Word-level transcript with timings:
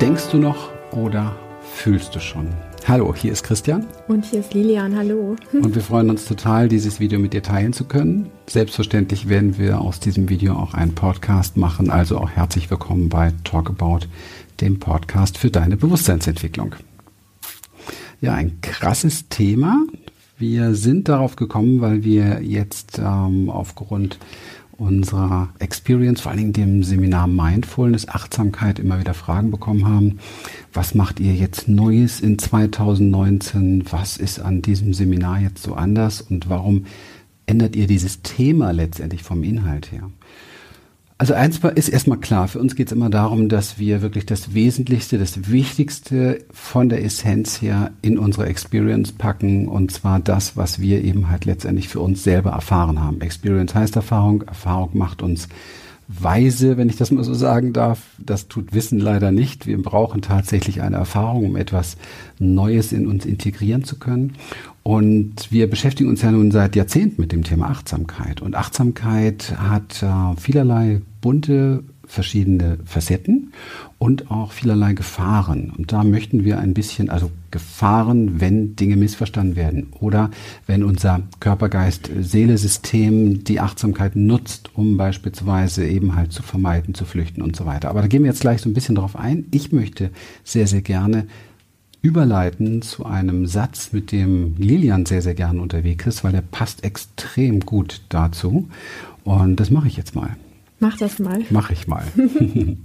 Denkst 0.00 0.30
du 0.30 0.38
noch 0.38 0.70
oder 0.92 1.36
fühlst 1.74 2.14
du 2.14 2.20
schon? 2.20 2.48
Hallo, 2.88 3.14
hier 3.14 3.32
ist 3.32 3.42
Christian. 3.42 3.86
Und 4.08 4.24
hier 4.24 4.40
ist 4.40 4.54
Lilian, 4.54 4.96
hallo. 4.96 5.36
Und 5.52 5.74
wir 5.74 5.82
freuen 5.82 6.08
uns 6.08 6.24
total, 6.24 6.68
dieses 6.70 7.00
Video 7.00 7.18
mit 7.18 7.34
dir 7.34 7.42
teilen 7.42 7.74
zu 7.74 7.84
können. 7.84 8.30
Selbstverständlich 8.48 9.28
werden 9.28 9.58
wir 9.58 9.82
aus 9.82 10.00
diesem 10.00 10.30
Video 10.30 10.54
auch 10.54 10.72
einen 10.72 10.94
Podcast 10.94 11.58
machen, 11.58 11.90
also 11.90 12.16
auch 12.16 12.30
herzlich 12.30 12.70
willkommen 12.70 13.10
bei 13.10 13.34
Talk 13.44 13.68
About, 13.68 14.06
dem 14.62 14.78
Podcast 14.78 15.36
für 15.36 15.50
deine 15.50 15.76
Bewusstseinsentwicklung. 15.76 16.76
Ja, 18.22 18.32
ein 18.32 18.62
krasses 18.62 19.28
Thema. 19.28 19.84
Wir 20.38 20.74
sind 20.74 21.10
darauf 21.10 21.36
gekommen, 21.36 21.82
weil 21.82 22.04
wir 22.04 22.40
jetzt 22.42 22.98
ähm, 22.98 23.50
aufgrund 23.50 24.18
unserer 24.80 25.50
Experience, 25.58 26.22
vor 26.22 26.32
Dingen 26.34 26.52
dem 26.52 26.82
Seminar 26.82 27.26
Mindfulness, 27.26 28.08
Achtsamkeit, 28.08 28.78
immer 28.78 28.98
wieder 28.98 29.14
Fragen 29.14 29.50
bekommen 29.50 29.86
haben. 29.86 30.18
Was 30.72 30.94
macht 30.94 31.20
ihr 31.20 31.34
jetzt 31.34 31.68
Neues 31.68 32.20
in 32.20 32.38
2019? 32.38 33.84
Was 33.90 34.16
ist 34.16 34.40
an 34.40 34.62
diesem 34.62 34.94
Seminar 34.94 35.40
jetzt 35.40 35.62
so 35.62 35.74
anders? 35.74 36.22
Und 36.22 36.48
warum 36.48 36.86
ändert 37.46 37.76
ihr 37.76 37.86
dieses 37.86 38.22
Thema 38.22 38.70
letztendlich 38.72 39.22
vom 39.22 39.42
Inhalt 39.44 39.92
her? 39.92 40.10
Also 41.20 41.34
eins 41.34 41.58
ist 41.58 41.90
erstmal 41.90 42.16
klar, 42.16 42.48
für 42.48 42.60
uns 42.60 42.74
geht 42.74 42.86
es 42.86 42.92
immer 42.94 43.10
darum, 43.10 43.50
dass 43.50 43.78
wir 43.78 44.00
wirklich 44.00 44.24
das 44.24 44.54
Wesentlichste, 44.54 45.18
das 45.18 45.50
Wichtigste 45.50 46.42
von 46.50 46.88
der 46.88 47.04
Essenz 47.04 47.60
her 47.60 47.90
in 48.00 48.18
unsere 48.18 48.46
Experience 48.46 49.12
packen 49.12 49.68
und 49.68 49.92
zwar 49.92 50.18
das, 50.18 50.56
was 50.56 50.80
wir 50.80 51.04
eben 51.04 51.28
halt 51.28 51.44
letztendlich 51.44 51.88
für 51.88 52.00
uns 52.00 52.24
selber 52.24 52.52
erfahren 52.52 53.02
haben. 53.02 53.20
Experience 53.20 53.74
heißt 53.74 53.96
Erfahrung, 53.96 54.40
Erfahrung 54.44 54.96
macht 54.96 55.20
uns 55.20 55.48
weise, 56.08 56.76
wenn 56.76 56.88
ich 56.88 56.96
das 56.96 57.10
mal 57.10 57.22
so 57.22 57.34
sagen 57.34 57.74
darf. 57.74 58.00
Das 58.18 58.48
tut 58.48 58.72
Wissen 58.72 58.98
leider 58.98 59.30
nicht. 59.30 59.66
Wir 59.66 59.80
brauchen 59.80 60.22
tatsächlich 60.22 60.80
eine 60.80 60.96
Erfahrung, 60.96 61.44
um 61.44 61.56
etwas 61.56 61.98
Neues 62.38 62.92
in 62.92 63.06
uns 63.06 63.26
integrieren 63.26 63.84
zu 63.84 63.98
können. 63.98 64.36
Und 64.90 65.52
wir 65.52 65.70
beschäftigen 65.70 66.10
uns 66.10 66.22
ja 66.22 66.32
nun 66.32 66.50
seit 66.50 66.74
Jahrzehnten 66.74 67.22
mit 67.22 67.30
dem 67.30 67.44
Thema 67.44 67.68
Achtsamkeit. 67.68 68.42
Und 68.42 68.56
Achtsamkeit 68.56 69.54
hat 69.56 70.02
äh, 70.02 70.34
vielerlei 70.36 71.00
bunte 71.20 71.84
verschiedene 72.06 72.78
Facetten 72.84 73.52
und 73.98 74.32
auch 74.32 74.50
vielerlei 74.50 74.94
Gefahren. 74.94 75.72
Und 75.78 75.92
da 75.92 76.02
möchten 76.02 76.44
wir 76.44 76.58
ein 76.58 76.74
bisschen, 76.74 77.08
also 77.08 77.30
Gefahren, 77.52 78.40
wenn 78.40 78.74
Dinge 78.74 78.96
missverstanden 78.96 79.54
werden 79.54 79.92
oder 80.00 80.32
wenn 80.66 80.82
unser 80.82 81.22
Körper-Geist-Seele-System 81.38 83.44
die 83.44 83.60
Achtsamkeit 83.60 84.16
nutzt, 84.16 84.70
um 84.74 84.96
beispielsweise 84.96 85.86
eben 85.86 86.16
halt 86.16 86.32
zu 86.32 86.42
vermeiden, 86.42 86.94
zu 86.94 87.04
flüchten 87.04 87.42
und 87.42 87.54
so 87.54 87.64
weiter. 87.64 87.90
Aber 87.90 88.02
da 88.02 88.08
gehen 88.08 88.24
wir 88.24 88.30
jetzt 88.30 88.40
gleich 88.40 88.60
so 88.60 88.68
ein 88.68 88.74
bisschen 88.74 88.96
drauf 88.96 89.14
ein. 89.14 89.44
Ich 89.52 89.70
möchte 89.70 90.10
sehr, 90.42 90.66
sehr 90.66 90.82
gerne 90.82 91.28
überleiten 92.02 92.82
zu 92.82 93.04
einem 93.04 93.46
Satz, 93.46 93.92
mit 93.92 94.12
dem 94.12 94.54
Lilian 94.56 95.06
sehr, 95.06 95.22
sehr 95.22 95.34
gerne 95.34 95.60
unterwegs 95.60 96.06
ist, 96.06 96.24
weil 96.24 96.32
der 96.32 96.42
passt 96.42 96.84
extrem 96.84 97.60
gut 97.60 98.00
dazu. 98.08 98.68
Und 99.24 99.56
das 99.56 99.70
mache 99.70 99.88
ich 99.88 99.96
jetzt 99.96 100.14
mal. 100.14 100.36
Mach 100.78 100.96
das 100.96 101.18
mal. 101.18 101.44
Mach 101.50 101.70
ich 101.70 101.86
mal. 101.86 102.04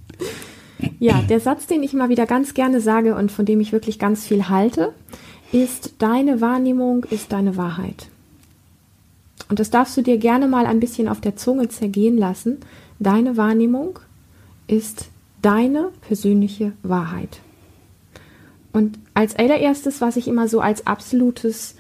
ja, 0.99 1.21
der 1.21 1.39
Satz, 1.39 1.65
den 1.65 1.81
ich 1.81 1.93
immer 1.93 2.09
wieder 2.09 2.25
ganz 2.25 2.53
gerne 2.53 2.81
sage 2.81 3.15
und 3.15 3.31
von 3.31 3.45
dem 3.45 3.61
ich 3.61 3.71
wirklich 3.71 3.99
ganz 3.99 4.25
viel 4.25 4.49
halte, 4.49 4.93
ist, 5.53 5.93
deine 5.99 6.41
Wahrnehmung 6.41 7.05
ist 7.05 7.31
deine 7.31 7.55
Wahrheit. 7.55 8.07
Und 9.47 9.59
das 9.59 9.69
darfst 9.69 9.95
du 9.95 10.01
dir 10.01 10.17
gerne 10.17 10.47
mal 10.47 10.65
ein 10.65 10.79
bisschen 10.79 11.07
auf 11.07 11.21
der 11.21 11.37
Zunge 11.37 11.69
zergehen 11.69 12.17
lassen. 12.17 12.57
Deine 12.99 13.37
Wahrnehmung 13.37 13.99
ist 14.67 15.09
deine 15.41 15.91
persönliche 16.01 16.73
Wahrheit. 16.83 17.39
Und 18.75 18.99
als 19.13 19.37
allererstes, 19.37 20.01
was 20.01 20.17
ich 20.17 20.27
immer 20.27 20.49
so 20.49 20.59
als 20.59 20.85
absolutes 20.85 21.75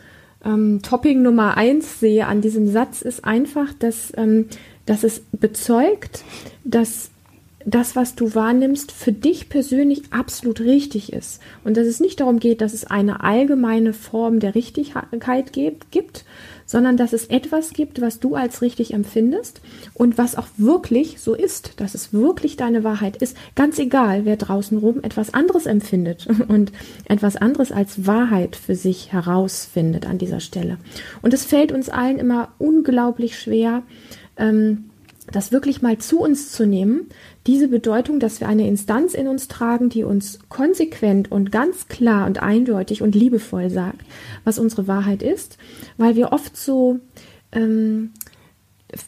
ähm, 0.45 0.79
Topping 0.81 1.21
Nummer 1.21 1.57
eins 1.57 1.99
sehe 1.99 2.25
an 2.25 2.39
diesem 2.39 2.71
Satz, 2.71 3.01
ist 3.01 3.25
einfach, 3.25 3.73
dass, 3.73 4.13
ähm, 4.15 4.45
dass 4.85 5.03
es 5.03 5.21
bezeugt, 5.33 6.23
dass 6.63 7.09
das, 7.65 7.97
was 7.97 8.15
du 8.15 8.33
wahrnimmst, 8.33 8.93
für 8.93 9.11
dich 9.11 9.49
persönlich 9.49 10.03
absolut 10.11 10.61
richtig 10.61 11.11
ist. 11.11 11.41
Und 11.65 11.75
dass 11.75 11.85
es 11.85 11.99
nicht 11.99 12.21
darum 12.21 12.39
geht, 12.39 12.61
dass 12.61 12.73
es 12.73 12.85
eine 12.85 13.25
allgemeine 13.25 13.91
Form 13.91 14.39
der 14.39 14.55
Richtigkeit 14.55 15.51
gibt, 15.51 15.91
gibt 15.91 16.23
sondern 16.65 16.97
dass 16.97 17.13
es 17.13 17.27
etwas 17.27 17.71
gibt, 17.71 18.01
was 18.01 18.19
du 18.19 18.35
als 18.35 18.61
richtig 18.61 18.93
empfindest 18.93 19.61
und 19.93 20.17
was 20.17 20.35
auch 20.35 20.47
wirklich 20.57 21.19
so 21.19 21.33
ist, 21.33 21.79
dass 21.79 21.93
es 21.93 22.13
wirklich 22.13 22.57
deine 22.57 22.83
Wahrheit 22.83 23.17
ist. 23.17 23.37
Ganz 23.55 23.77
egal, 23.79 24.25
wer 24.25 24.37
draußen 24.37 24.77
rum 24.77 24.99
etwas 25.03 25.33
anderes 25.33 25.65
empfindet 25.65 26.27
und 26.47 26.71
etwas 27.05 27.35
anderes 27.35 27.71
als 27.71 28.07
Wahrheit 28.07 28.55
für 28.55 28.75
sich 28.75 29.11
herausfindet 29.11 30.05
an 30.05 30.17
dieser 30.17 30.39
Stelle. 30.39 30.77
Und 31.21 31.33
es 31.33 31.45
fällt 31.45 31.71
uns 31.71 31.89
allen 31.89 32.17
immer 32.17 32.53
unglaublich 32.57 33.39
schwer, 33.39 33.83
ähm, 34.37 34.85
das 35.31 35.51
wirklich 35.51 35.81
mal 35.81 35.97
zu 35.97 36.19
uns 36.19 36.51
zu 36.51 36.65
nehmen, 36.65 37.07
diese 37.47 37.67
Bedeutung, 37.67 38.19
dass 38.19 38.39
wir 38.39 38.47
eine 38.47 38.67
Instanz 38.67 39.13
in 39.13 39.27
uns 39.27 39.47
tragen, 39.47 39.89
die 39.89 40.03
uns 40.03 40.39
konsequent 40.49 41.31
und 41.31 41.51
ganz 41.51 41.87
klar 41.87 42.27
und 42.27 42.41
eindeutig 42.41 43.01
und 43.01 43.15
liebevoll 43.15 43.69
sagt, 43.69 44.01
was 44.43 44.59
unsere 44.59 44.87
Wahrheit 44.87 45.23
ist, 45.23 45.57
weil 45.97 46.15
wir 46.15 46.31
oft 46.31 46.55
so 46.55 46.99
ähm, 47.51 48.11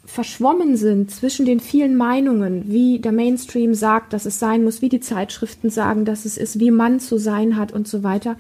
verschwommen 0.06 0.76
sind 0.76 1.12
zwischen 1.12 1.46
den 1.46 1.60
vielen 1.60 1.96
Meinungen, 1.96 2.66
wie 2.68 3.00
der 3.00 3.12
Mainstream 3.12 3.74
sagt, 3.74 4.12
dass 4.12 4.26
es 4.26 4.40
sein 4.40 4.64
muss, 4.64 4.82
wie 4.82 4.90
die 4.90 5.00
Zeitschriften 5.00 5.70
sagen, 5.70 6.04
dass 6.04 6.26
es 6.26 6.38
ist, 6.38 6.60
wie 6.60 6.72
man 6.72 7.00
zu 7.00 7.18
sein 7.18 7.58
hat 7.58 7.72
und 7.72 7.88
so 7.88 8.04
weiter 8.04 8.38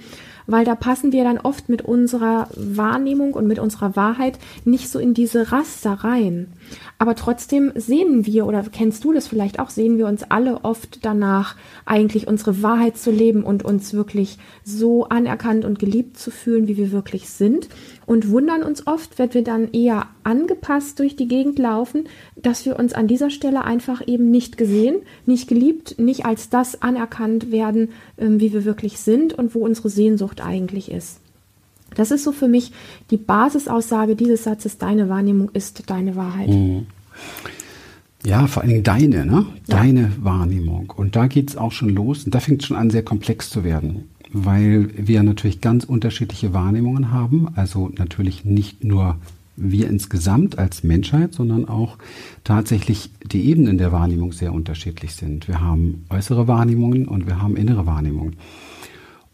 weil 0.47 0.65
da 0.65 0.75
passen 0.75 1.11
wir 1.11 1.23
dann 1.23 1.37
oft 1.37 1.69
mit 1.69 1.83
unserer 1.83 2.47
Wahrnehmung 2.55 3.33
und 3.33 3.47
mit 3.47 3.59
unserer 3.59 3.95
Wahrheit 3.95 4.39
nicht 4.65 4.89
so 4.89 4.97
in 4.97 5.13
diese 5.13 5.51
Raster 5.51 5.91
rein. 5.91 6.47
Aber 6.99 7.15
trotzdem 7.15 7.71
sehen 7.75 8.25
wir, 8.25 8.47
oder 8.47 8.63
kennst 8.63 9.03
du 9.03 9.13
das 9.13 9.27
vielleicht 9.27 9.59
auch, 9.59 9.69
sehen 9.69 9.97
wir 9.97 10.07
uns 10.07 10.23
alle 10.23 10.63
oft 10.63 11.05
danach, 11.05 11.55
eigentlich 11.85 12.27
unsere 12.27 12.63
Wahrheit 12.63 12.97
zu 12.97 13.11
leben 13.11 13.43
und 13.43 13.63
uns 13.63 13.93
wirklich 13.93 14.39
so 14.63 15.05
anerkannt 15.05 15.63
und 15.63 15.77
geliebt 15.77 16.17
zu 16.17 16.31
fühlen, 16.31 16.67
wie 16.67 16.77
wir 16.77 16.91
wirklich 16.91 17.29
sind 17.29 17.69
und 18.07 18.29
wundern 18.29 18.63
uns 18.63 18.87
oft, 18.87 19.19
wenn 19.19 19.33
wir 19.33 19.43
dann 19.43 19.71
eher 19.71 20.07
angepasst 20.23 20.99
durch 20.99 21.15
die 21.15 21.27
Gegend 21.27 21.59
laufen, 21.59 22.05
dass 22.41 22.65
wir 22.65 22.77
uns 22.77 22.93
an 22.93 23.07
dieser 23.07 23.29
Stelle 23.29 23.63
einfach 23.63 24.05
eben 24.07 24.31
nicht 24.31 24.57
gesehen, 24.57 24.97
nicht 25.25 25.47
geliebt, 25.47 25.99
nicht 25.99 26.25
als 26.25 26.49
das 26.49 26.81
anerkannt 26.81 27.51
werden, 27.51 27.89
ähm, 28.17 28.39
wie 28.39 28.53
wir 28.53 28.65
wirklich 28.65 28.99
sind 28.99 29.33
und 29.33 29.55
wo 29.55 29.59
unsere 29.59 29.89
Sehnsucht 29.89 30.41
eigentlich 30.41 30.91
ist. 30.91 31.19
Das 31.95 32.11
ist 32.11 32.23
so 32.23 32.31
für 32.31 32.47
mich 32.47 32.71
die 33.11 33.17
Basisaussage 33.17 34.15
dieses 34.15 34.43
Satzes, 34.43 34.77
deine 34.77 35.09
Wahrnehmung 35.09 35.49
ist 35.53 35.89
deine 35.89 36.15
Wahrheit. 36.15 36.49
Mhm. 36.49 36.87
Ja, 38.25 38.47
vor 38.47 38.61
allen 38.63 38.71
Dingen 38.71 38.83
deine, 38.83 39.25
ne? 39.25 39.45
Deine 39.67 40.01
ja. 40.01 40.09
Wahrnehmung. 40.19 40.93
Und 40.95 41.15
da 41.15 41.27
geht 41.27 41.49
es 41.51 41.57
auch 41.57 41.71
schon 41.71 41.89
los 41.89 42.25
und 42.25 42.35
da 42.35 42.39
fängt 42.39 42.61
es 42.61 42.67
schon 42.67 42.77
an, 42.77 42.89
sehr 42.89 43.03
komplex 43.03 43.49
zu 43.49 43.63
werden 43.63 44.09
weil 44.31 44.89
wir 44.95 45.23
natürlich 45.23 45.61
ganz 45.61 45.83
unterschiedliche 45.83 46.53
Wahrnehmungen 46.53 47.11
haben. 47.11 47.47
Also 47.55 47.91
natürlich 47.97 48.45
nicht 48.45 48.83
nur 48.83 49.17
wir 49.57 49.89
insgesamt 49.89 50.57
als 50.57 50.83
Menschheit, 50.83 51.33
sondern 51.33 51.67
auch 51.67 51.97
tatsächlich 52.43 53.11
die 53.25 53.49
Ebenen 53.49 53.77
der 53.77 53.91
Wahrnehmung 53.91 54.31
sehr 54.31 54.53
unterschiedlich 54.53 55.15
sind. 55.15 55.47
Wir 55.47 55.59
haben 55.59 56.05
äußere 56.09 56.47
Wahrnehmungen 56.47 57.07
und 57.07 57.27
wir 57.27 57.41
haben 57.41 57.57
innere 57.57 57.85
Wahrnehmungen. 57.85 58.37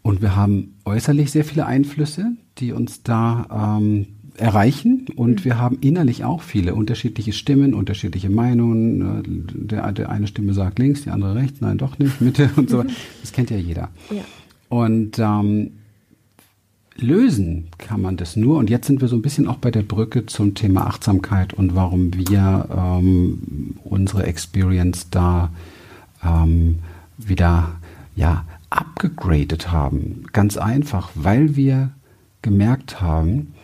Und 0.02 0.20
wir 0.20 0.34
haben 0.34 0.74
äußerlich 0.84 1.30
sehr 1.30 1.44
viele 1.44 1.66
Einflüsse, 1.66 2.32
die 2.58 2.72
uns 2.72 3.02
da 3.02 3.78
ähm, 3.78 4.06
erreichen. 4.36 5.06
Und 5.14 5.40
mhm. 5.40 5.44
wir 5.44 5.58
haben 5.58 5.78
innerlich 5.80 6.24
auch 6.24 6.42
viele 6.42 6.74
unterschiedliche 6.74 7.32
Stimmen, 7.32 7.74
unterschiedliche 7.74 8.30
Meinungen. 8.30 9.46
Der, 9.54 9.92
der 9.92 10.10
eine 10.10 10.26
Stimme 10.26 10.54
sagt 10.54 10.78
links, 10.78 11.02
die 11.02 11.10
andere 11.10 11.34
rechts, 11.34 11.60
nein, 11.60 11.78
doch 11.78 11.98
nicht, 11.98 12.20
Mitte 12.20 12.50
und 12.56 12.70
so. 12.70 12.84
Das 13.20 13.32
kennt 13.32 13.50
ja 13.50 13.56
jeder. 13.56 13.88
Ja. 14.10 14.24
Und 14.68 15.18
ähm, 15.18 15.72
lösen 16.96 17.68
kann 17.78 18.00
man 18.00 18.16
das 18.16 18.36
nur. 18.36 18.58
Und 18.58 18.70
jetzt 18.70 18.86
sind 18.86 19.00
wir 19.00 19.08
so 19.08 19.16
ein 19.16 19.22
bisschen 19.22 19.48
auch 19.48 19.58
bei 19.58 19.70
der 19.70 19.82
Brücke 19.82 20.26
zum 20.26 20.54
Thema 20.54 20.86
Achtsamkeit 20.86 21.52
und 21.52 21.74
warum 21.74 22.14
wir 22.14 22.68
ähm, 22.70 23.76
unsere 23.84 24.24
Experience 24.24 25.10
da 25.10 25.50
ähm, 26.22 26.78
wieder 27.18 27.72
ja 28.16 28.44
abgegradet 28.70 29.70
haben. 29.72 30.24
Ganz 30.32 30.56
einfach, 30.56 31.10
weil 31.14 31.56
wir 31.56 31.90
gemerkt 32.42 33.00
haben, 33.00 33.54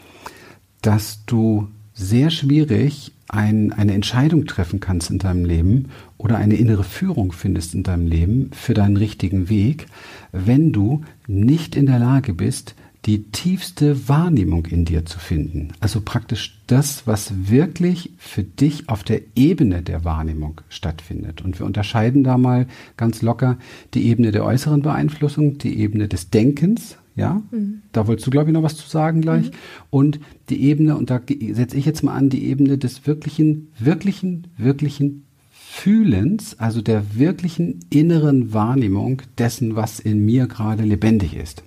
dass 0.83 1.25
du 1.27 1.69
sehr 1.95 2.31
schwierig 2.31 3.13
ein, 3.29 3.73
eine 3.73 3.95
Entscheidung 3.95 4.47
treffen 4.47 4.81
kannst 4.81 5.11
in 5.11 5.19
deinem 5.19 5.45
Leben 5.45 5.91
oder 6.19 6.37
eine 6.37 6.57
innere 6.57 6.83
Führung 6.85 7.33
findest 7.33 7.75
in 7.75 7.83
deinem 7.83 8.07
Leben 8.07 8.51
für 8.53 8.75
deinen 8.75 8.97
richtigen 8.97 9.49
Weg, 9.49 9.87
wenn 10.33 10.73
du 10.73 11.03
nicht 11.27 11.77
in 11.77 11.87
der 11.87 11.99
Lage 11.99 12.33
bist, 12.33 12.75
die 13.07 13.25
tiefste 13.25 14.09
Wahrnehmung 14.09 14.67
in 14.67 14.85
dir 14.85 15.07
zu 15.07 15.19
finden. 15.19 15.73
Also 15.81 16.03
praktisch 16.03 16.61
das, 16.67 17.07
was 17.07 17.49
wirklich 17.49 18.13
für 18.19 18.43
dich 18.43 18.89
auf 18.89 19.03
der 19.05 19.23
Ebene 19.35 19.83
der 19.83 20.05
Wahrnehmung 20.05 20.61
stattfindet. 20.69 21.41
Und 21.41 21.59
wir 21.59 21.67
unterscheiden 21.67 22.25
da 22.25 22.37
mal 22.37 22.67
ganz 22.97 23.23
locker 23.23 23.59
die 23.95 24.07
Ebene 24.07 24.33
der 24.33 24.45
äußeren 24.45 24.83
Beeinflussung, 24.83 25.59
die 25.59 25.79
Ebene 25.79 26.09
des 26.09 26.31
Denkens, 26.31 26.99
ja, 27.17 27.43
mhm. 27.51 27.83
da 27.93 28.07
wolltest 28.07 28.27
du, 28.27 28.31
glaube 28.31 28.51
ich, 28.51 28.55
noch 28.55 28.63
was 28.63 28.77
zu 28.77 28.89
sagen 28.89 29.21
gleich. 29.21 29.51
Mhm. 29.51 29.55
Und 29.91 30.21
die 30.49 30.63
Ebene, 30.63 30.97
und 30.97 31.11
da 31.11 31.21
setze 31.53 31.77
ich 31.77 31.85
jetzt 31.85 32.03
mal 32.03 32.15
an, 32.15 32.31
die 32.31 32.45
Ebene 32.47 32.79
des 32.79 33.07
wirklichen, 33.07 33.69
wirklichen, 33.79 34.47
wirklichen 34.57 35.25
Fühlens, 35.51 36.59
also 36.59 36.83
der 36.83 37.17
wirklichen 37.17 37.81
inneren 37.91 38.53
Wahrnehmung 38.53 39.23
dessen, 39.39 39.77
was 39.77 40.01
in 40.01 40.25
mir 40.25 40.47
gerade 40.47 40.83
lebendig 40.83 41.35
ist. 41.37 41.63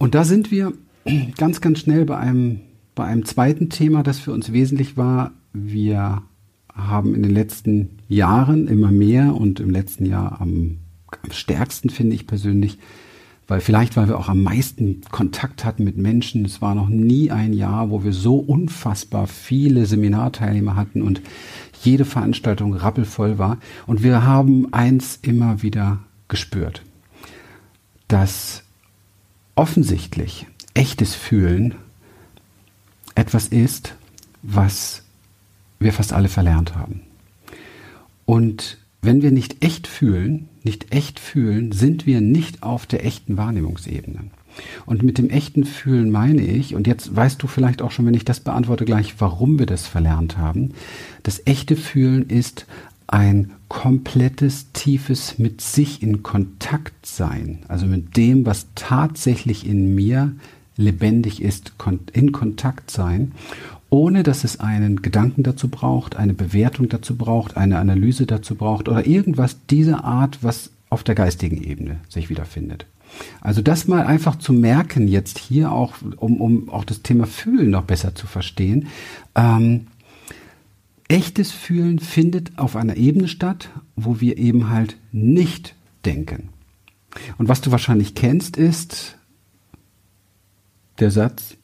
Und 0.00 0.14
da 0.14 0.24
sind 0.24 0.50
wir 0.50 0.72
ganz, 1.36 1.60
ganz 1.60 1.80
schnell 1.80 2.06
bei 2.06 2.16
einem, 2.16 2.60
bei 2.94 3.04
einem 3.04 3.26
zweiten 3.26 3.68
Thema, 3.68 4.02
das 4.02 4.18
für 4.18 4.32
uns 4.32 4.50
wesentlich 4.50 4.96
war. 4.96 5.32
Wir 5.52 6.22
haben 6.74 7.14
in 7.14 7.22
den 7.22 7.32
letzten 7.32 7.98
Jahren 8.08 8.66
immer 8.66 8.90
mehr 8.90 9.34
und 9.36 9.60
im 9.60 9.68
letzten 9.68 10.06
Jahr 10.06 10.40
am, 10.40 10.78
am 11.22 11.30
stärksten, 11.32 11.90
finde 11.90 12.16
ich 12.16 12.26
persönlich, 12.26 12.78
weil 13.46 13.60
vielleicht, 13.60 13.98
weil 13.98 14.08
wir 14.08 14.18
auch 14.18 14.30
am 14.30 14.42
meisten 14.42 15.02
Kontakt 15.10 15.66
hatten 15.66 15.84
mit 15.84 15.98
Menschen. 15.98 16.46
Es 16.46 16.62
war 16.62 16.74
noch 16.74 16.88
nie 16.88 17.30
ein 17.30 17.52
Jahr, 17.52 17.90
wo 17.90 18.02
wir 18.02 18.14
so 18.14 18.36
unfassbar 18.36 19.26
viele 19.26 19.84
Seminarteilnehmer 19.84 20.76
hatten 20.76 21.02
und 21.02 21.20
jede 21.82 22.06
Veranstaltung 22.06 22.72
rappelvoll 22.72 23.36
war. 23.36 23.58
Und 23.86 24.02
wir 24.02 24.24
haben 24.24 24.72
eins 24.72 25.18
immer 25.20 25.60
wieder 25.60 25.98
gespürt, 26.28 26.80
dass 28.08 28.64
offensichtlich 29.60 30.46
echtes 30.72 31.14
Fühlen 31.14 31.74
etwas 33.14 33.46
ist, 33.46 33.94
was 34.42 35.02
wir 35.78 35.92
fast 35.92 36.14
alle 36.14 36.30
verlernt 36.30 36.74
haben. 36.76 37.02
Und 38.24 38.78
wenn 39.02 39.20
wir 39.20 39.32
nicht 39.32 39.62
echt 39.62 39.86
fühlen, 39.86 40.48
nicht 40.62 40.94
echt 40.94 41.20
fühlen, 41.20 41.72
sind 41.72 42.06
wir 42.06 42.22
nicht 42.22 42.62
auf 42.62 42.86
der 42.86 43.04
echten 43.04 43.36
Wahrnehmungsebene. 43.36 44.30
Und 44.86 45.02
mit 45.02 45.18
dem 45.18 45.28
echten 45.28 45.64
Fühlen 45.64 46.10
meine 46.10 46.40
ich, 46.40 46.74
und 46.74 46.86
jetzt 46.86 47.14
weißt 47.14 47.42
du 47.42 47.46
vielleicht 47.46 47.82
auch 47.82 47.90
schon, 47.90 48.06
wenn 48.06 48.14
ich 48.14 48.24
das 48.24 48.40
beantworte, 48.40 48.86
gleich, 48.86 49.16
warum 49.18 49.58
wir 49.58 49.66
das 49.66 49.86
verlernt 49.86 50.38
haben. 50.38 50.72
Das 51.22 51.42
echte 51.44 51.76
Fühlen 51.76 52.30
ist 52.30 52.64
ein 53.10 53.50
komplettes, 53.68 54.72
tiefes 54.72 55.38
mit 55.38 55.60
sich 55.60 56.02
in 56.02 56.22
Kontakt 56.22 57.06
sein, 57.06 57.58
also 57.66 57.86
mit 57.86 58.16
dem, 58.16 58.46
was 58.46 58.68
tatsächlich 58.76 59.66
in 59.66 59.94
mir 59.94 60.32
lebendig 60.76 61.42
ist, 61.42 61.72
in 62.12 62.32
Kontakt 62.32 62.90
sein, 62.90 63.32
ohne 63.90 64.22
dass 64.22 64.44
es 64.44 64.60
einen 64.60 65.02
Gedanken 65.02 65.42
dazu 65.42 65.68
braucht, 65.68 66.14
eine 66.14 66.34
Bewertung 66.34 66.88
dazu 66.88 67.16
braucht, 67.16 67.56
eine 67.56 67.78
Analyse 67.78 68.26
dazu 68.26 68.54
braucht 68.54 68.88
oder 68.88 69.06
irgendwas 69.06 69.56
dieser 69.68 70.04
Art, 70.04 70.38
was 70.42 70.70
auf 70.88 71.02
der 71.02 71.16
geistigen 71.16 71.62
Ebene 71.62 71.98
sich 72.08 72.30
wiederfindet. 72.30 72.86
Also 73.40 73.60
das 73.60 73.88
mal 73.88 74.06
einfach 74.06 74.36
zu 74.36 74.52
merken, 74.52 75.08
jetzt 75.08 75.38
hier 75.38 75.72
auch, 75.72 75.94
um, 76.16 76.40
um 76.40 76.68
auch 76.68 76.84
das 76.84 77.02
Thema 77.02 77.26
Fühlen 77.26 77.70
noch 77.70 77.82
besser 77.82 78.14
zu 78.14 78.28
verstehen. 78.28 78.86
Ähm, 79.34 79.88
echtes 81.10 81.50
Fühlen 81.50 81.98
findet 81.98 82.58
auf 82.58 82.76
einer 82.76 82.96
Ebene 82.96 83.28
statt, 83.28 83.70
wo 83.96 84.20
wir 84.20 84.38
eben 84.38 84.70
halt 84.70 84.96
nicht 85.12 85.74
denken. 86.04 86.50
Und 87.38 87.48
was 87.48 87.60
du 87.60 87.72
wahrscheinlich 87.72 88.14
kennst, 88.14 88.56
ist 88.56 89.18
der 91.00 91.10
Satz, 91.10 91.56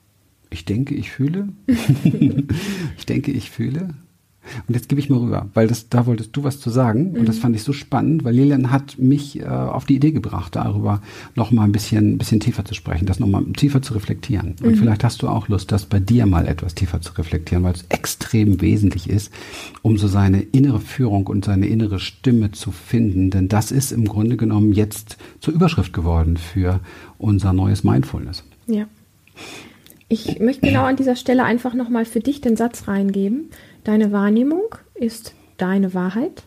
ich 0.51 0.65
denke, 0.65 0.95
ich 0.95 1.11
fühle. 1.11 1.49
ich 1.67 3.07
denke, 3.07 3.31
ich 3.31 3.51
fühle. 3.51 3.95
Und 4.67 4.75
jetzt 4.75 4.89
gebe 4.89 5.01
ich 5.01 5.11
mal 5.11 5.19
rüber, 5.19 5.49
weil 5.55 5.67
das, 5.67 5.89
da 5.89 6.07
wolltest 6.07 6.37
du 6.37 6.45
was 6.45 6.61
zu 6.61 6.71
sagen. 6.71 7.13
Mhm. 7.13 7.21
Und 7.21 7.29
das 7.29 7.37
mhm. 7.37 7.41
fand 7.41 7.57
ich 7.57 7.63
so 7.63 7.73
spannend, 7.73 8.25
weil 8.25 8.35
Lilian 8.35 8.71
hat 8.71 8.99
mich 8.99 9.41
äh, 9.41 9.47
auf 9.47 9.85
die 9.85 9.97
Idee 9.97 10.13
gebracht, 10.13 10.57
darüber 10.57 11.01
noch 11.35 11.51
mal 11.51 11.65
ein 11.65 11.73
bisschen, 11.73 12.15
ein 12.15 12.19
bisschen 12.19 12.41
tiefer 12.41 12.65
zu 12.65 12.75
sprechen, 12.75 13.07
das 13.07 13.21
noch 13.21 13.29
mal 13.29 13.45
tiefer 13.53 13.83
zu 13.83 13.95
reflektieren. 13.95 14.57
Mhm. 14.61 14.67
Und 14.67 14.77
vielleicht 14.77 15.05
hast 15.05 15.23
du 15.23 15.29
auch 15.29 15.49
Lust, 15.49 15.73
das 15.73 15.87
bei 15.87 16.01
dir 16.01 16.27
mal 16.27 16.47
etwas 16.47 16.75
tiefer 16.75 17.01
zu 17.01 17.13
reflektieren, 17.15 17.65
weil 17.65 17.75
es 17.75 17.85
extrem 17.89 18.61
wesentlich 18.61 19.09
ist, 19.09 19.33
um 19.83 19.99
so 19.99 20.09
seine 20.09 20.41
innere 20.41 20.81
Führung 20.81 21.27
und 21.27 21.45
seine 21.45 21.67
innere 21.67 21.99
Stimme 21.99 22.53
zu 22.53 22.71
finden. 22.71 23.31
Denn 23.31 23.49
das 23.49 23.71
ist 23.71 23.93
im 23.93 24.07
Grunde 24.07 24.37
genommen 24.37 24.73
jetzt 24.73 25.17
zur 25.41 25.55
Überschrift 25.55 25.93
geworden 25.93 26.37
für 26.37 26.81
unser 27.19 27.53
neues 27.53 27.85
Mindfulness. 27.85 28.45
Ja. 28.67 28.87
Ich 30.09 30.39
möchte 30.39 30.67
genau 30.67 30.85
an 30.85 30.97
dieser 30.97 31.17
Stelle 31.17 31.43
einfach 31.43 31.75
nochmal 31.75 32.05
für 32.05 32.21
dich 32.21 32.41
den 32.41 32.57
Satz 32.57 32.87
reingeben. 32.87 33.51
Deine 33.87 34.11
Wahrnehmung 34.11 34.75
ist 34.95 35.33
deine 35.59 35.95
Wahrheit. 35.95 36.43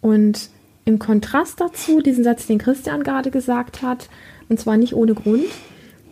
Und 0.00 0.50
im 0.84 0.98
Kontrast 0.98 1.60
dazu, 1.60 2.00
diesen 2.00 2.24
Satz, 2.24 2.48
den 2.48 2.58
Christian 2.58 3.04
gerade 3.04 3.30
gesagt 3.30 3.80
hat, 3.80 4.08
und 4.48 4.58
zwar 4.58 4.76
nicht 4.76 4.92
ohne 4.92 5.14
Grund, 5.14 5.44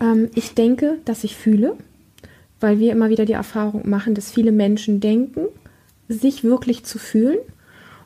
ähm, 0.01 0.31
ich 0.37 0.55
denke, 0.55 0.99
dass 1.05 1.25
ich 1.25 1.35
fühle, 1.35 1.77
weil 2.61 2.79
wir 2.79 2.93
immer 2.93 3.09
wieder 3.09 3.25
die 3.25 3.33
Erfahrung 3.33 3.89
machen, 3.91 4.15
dass 4.15 4.31
viele 4.31 4.53
Menschen 4.53 5.01
denken, 5.01 5.47
sich 6.07 6.45
wirklich 6.45 6.85
zu 6.85 7.01
fühlen. 7.01 7.39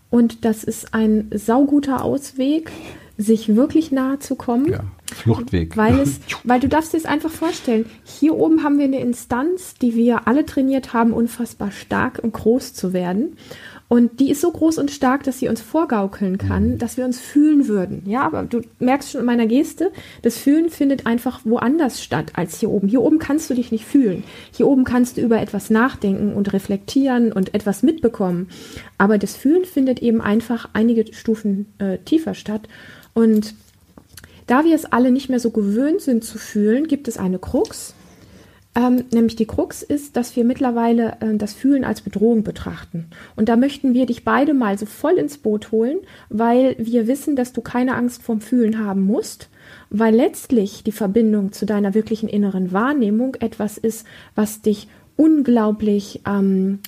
Und 0.09 0.47
das 0.47 0.65
ist 0.65 0.95
ein 0.95 1.29
sauguter 1.35 2.03
Ausweg, 2.03 2.73
sich 3.19 3.55
wirklich 3.55 3.93
nahe 3.93 4.19
zu 4.19 4.35
kommen. 4.35 4.71
Ja, 4.71 4.85
Fluchtweg. 5.23 5.77
Weil, 5.77 6.01
es, 6.01 6.21
weil 6.45 6.61
du 6.61 6.69
darfst 6.69 6.93
dir 6.93 6.99
es 6.99 7.07
einfach 7.07 7.31
vorstellen, 7.31 7.87
hier 8.05 8.35
oben 8.35 8.63
haben 8.63 8.79
wir 8.79 8.85
eine 8.85 9.01
Instanz, 9.01 9.75
die 9.75 9.95
wir 9.95 10.27
alle 10.27 10.47
trainiert 10.47 10.93
haben, 10.93 11.13
unfassbar 11.13 11.71
stark 11.71 12.21
und 12.23 12.33
groß 12.33 12.75
zu 12.75 12.93
werden. 12.93 13.37
Und 13.93 14.21
die 14.21 14.31
ist 14.31 14.41
so 14.41 14.53
groß 14.53 14.79
und 14.79 14.93
stark, 14.93 15.25
dass 15.25 15.41
sie 15.41 15.49
uns 15.49 15.61
vorgaukeln 15.61 16.39
kann, 16.39 16.69
mhm. 16.69 16.79
dass 16.79 16.97
wir 16.97 17.05
uns 17.05 17.19
fühlen 17.19 17.67
würden. 17.67 18.05
Ja, 18.07 18.23
aber 18.23 18.45
du 18.45 18.61
merkst 18.79 19.11
schon 19.11 19.21
in 19.21 19.27
meiner 19.27 19.49
Geste, 19.49 19.91
das 20.23 20.39
Fühlen 20.39 20.71
findet 20.71 21.07
einfach 21.07 21.41
woanders 21.43 22.01
statt 22.01 22.31
als 22.37 22.61
hier 22.61 22.71
oben. 22.71 22.87
Hier 22.87 23.03
oben 23.03 23.19
kannst 23.19 23.51
du 23.51 23.55
dich 23.55 23.73
nicht 23.73 23.85
fühlen. 23.85 24.23
Hier 24.53 24.69
oben 24.69 24.85
kannst 24.85 25.17
du 25.17 25.23
über 25.23 25.41
etwas 25.41 25.71
nachdenken 25.71 26.35
und 26.35 26.53
reflektieren 26.53 27.33
und 27.33 27.53
etwas 27.53 27.83
mitbekommen. 27.83 28.49
Aber 28.97 29.19
das 29.19 29.35
Fühlen 29.35 29.65
findet 29.65 29.99
eben 29.99 30.21
einfach 30.21 30.69
einige 30.73 31.13
Stufen 31.13 31.67
äh, 31.79 31.99
tiefer 31.99 32.35
statt. 32.35 32.69
Und 33.13 33.55
da 34.51 34.65
wir 34.65 34.75
es 34.75 34.85
alle 34.85 35.13
nicht 35.13 35.29
mehr 35.29 35.39
so 35.39 35.51
gewöhnt 35.51 36.01
sind 36.01 36.25
zu 36.25 36.37
fühlen, 36.37 36.89
gibt 36.89 37.07
es 37.07 37.19
eine 37.19 37.39
Krux. 37.39 37.95
Ähm, 38.75 39.05
nämlich 39.13 39.37
die 39.37 39.47
Krux 39.47 39.83
ist, 39.83 40.17
dass 40.17 40.35
wir 40.35 40.45
mittlerweile 40.45 41.17
äh, 41.21 41.37
das 41.37 41.55
Fühlen 41.55 41.85
als 41.85 42.01
Bedrohung 42.01 42.43
betrachten. 42.43 43.07
Und 43.37 43.49
da 43.49 43.57
möchten 43.57 43.95
wir 43.95 44.07
dich 44.07 44.25
beide 44.25 44.53
mal 44.53 44.77
so 44.77 44.87
voll 44.87 45.15
ins 45.15 45.39
Boot 45.39 45.71
holen, 45.71 45.99
weil 46.29 46.75
wir 46.79 47.07
wissen, 47.07 47.37
dass 47.37 47.53
du 47.53 47.61
keine 47.61 47.95
Angst 47.95 48.23
vorm 48.23 48.41
Fühlen 48.41 48.85
haben 48.85 49.03
musst, 49.03 49.49
weil 49.89 50.15
letztlich 50.15 50.83
die 50.83 50.93
Verbindung 50.93 51.53
zu 51.53 51.65
deiner 51.65 51.95
wirklichen 51.95 52.29
inneren 52.29 52.73
Wahrnehmung 52.73 53.37
etwas 53.37 53.79
ist, 53.79 54.05
was 54.35 54.63
dich 54.63 54.89
unglaublich 55.17 56.23
ähm, 56.27 56.81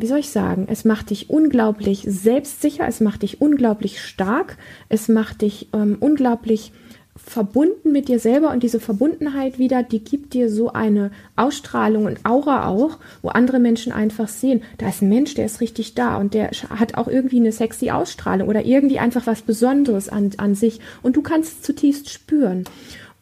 wie 0.00 0.06
soll 0.06 0.18
ich 0.18 0.30
sagen, 0.30 0.66
es 0.70 0.84
macht 0.84 1.10
dich 1.10 1.30
unglaublich 1.30 2.04
selbstsicher, 2.06 2.86
es 2.86 3.00
macht 3.00 3.22
dich 3.22 3.40
unglaublich 3.40 4.02
stark, 4.02 4.56
es 4.88 5.08
macht 5.08 5.42
dich 5.42 5.68
ähm, 5.72 5.96
unglaublich 6.00 6.72
verbunden 7.16 7.92
mit 7.92 8.08
dir 8.08 8.18
selber 8.18 8.50
und 8.50 8.62
diese 8.62 8.80
Verbundenheit 8.80 9.58
wieder, 9.58 9.82
die 9.82 10.02
gibt 10.02 10.32
dir 10.32 10.50
so 10.50 10.72
eine 10.72 11.10
Ausstrahlung 11.36 12.06
und 12.06 12.24
Aura 12.24 12.66
auch, 12.66 12.98
wo 13.22 13.28
andere 13.28 13.58
Menschen 13.58 13.92
einfach 13.92 14.28
sehen, 14.28 14.62
da 14.78 14.88
ist 14.88 15.02
ein 15.02 15.08
Mensch, 15.08 15.34
der 15.34 15.46
ist 15.46 15.60
richtig 15.60 15.94
da 15.94 16.16
und 16.16 16.34
der 16.34 16.50
hat 16.70 16.94
auch 16.94 17.08
irgendwie 17.08 17.38
eine 17.38 17.52
sexy 17.52 17.90
Ausstrahlung 17.90 18.48
oder 18.48 18.64
irgendwie 18.64 18.98
einfach 18.98 19.26
was 19.26 19.42
Besonderes 19.42 20.08
an, 20.08 20.30
an 20.38 20.54
sich 20.54 20.80
und 21.02 21.16
du 21.16 21.22
kannst 21.22 21.52
es 21.52 21.62
zutiefst 21.62 22.10
spüren. 22.10 22.64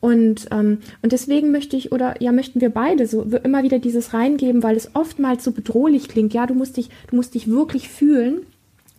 Und, 0.00 0.46
ähm, 0.52 0.78
und 1.02 1.12
deswegen 1.12 1.50
möchte 1.50 1.76
ich 1.76 1.90
oder 1.90 2.22
ja 2.22 2.30
möchten 2.30 2.60
wir 2.60 2.70
beide 2.70 3.06
so 3.06 3.22
immer 3.22 3.64
wieder 3.64 3.78
dieses 3.78 4.14
reingeben, 4.14 4.62
weil 4.62 4.76
es 4.76 4.94
oftmals 4.94 5.42
so 5.42 5.50
bedrohlich 5.50 6.08
klingt. 6.08 6.34
Ja, 6.34 6.46
du 6.46 6.54
musst 6.54 6.76
dich, 6.76 6.90
du 7.08 7.16
musst 7.16 7.34
dich 7.34 7.48
wirklich 7.48 7.88
fühlen. 7.88 8.42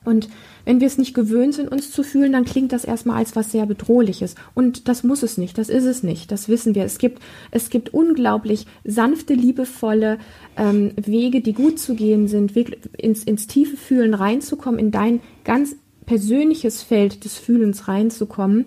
Und 0.05 0.29
wenn 0.65 0.79
wir 0.79 0.87
es 0.87 0.97
nicht 0.97 1.13
gewöhnt 1.13 1.53
sind, 1.53 1.69
uns 1.71 1.91
zu 1.91 2.03
fühlen, 2.03 2.31
dann 2.31 2.45
klingt 2.45 2.71
das 2.71 2.85
erstmal 2.85 3.17
als 3.17 3.35
was 3.35 3.51
sehr 3.51 3.65
bedrohliches. 3.65 4.35
Und 4.55 4.87
das 4.87 5.03
muss 5.03 5.23
es 5.23 5.37
nicht, 5.37 5.57
das 5.57 5.69
ist 5.69 5.85
es 5.85 6.03
nicht, 6.03 6.31
das 6.31 6.47
wissen 6.47 6.73
wir. 6.73 6.83
Es 6.83 6.97
gibt, 6.97 7.21
es 7.51 7.69
gibt 7.69 7.93
unglaublich 7.93 8.65
sanfte, 8.83 9.33
liebevolle 9.33 10.17
ähm, 10.57 10.91
Wege, 10.95 11.41
die 11.41 11.53
gut 11.53 11.79
zu 11.79 11.95
gehen 11.95 12.27
sind, 12.27 12.55
ins, 12.97 13.23
ins 13.23 13.47
tiefe 13.47 13.77
Fühlen 13.77 14.13
reinzukommen, 14.13 14.79
in 14.79 14.91
dein 14.91 15.21
ganz 15.43 15.75
persönliches 16.05 16.81
Feld 16.81 17.23
des 17.25 17.37
Fühlens 17.37 17.87
reinzukommen 17.87 18.65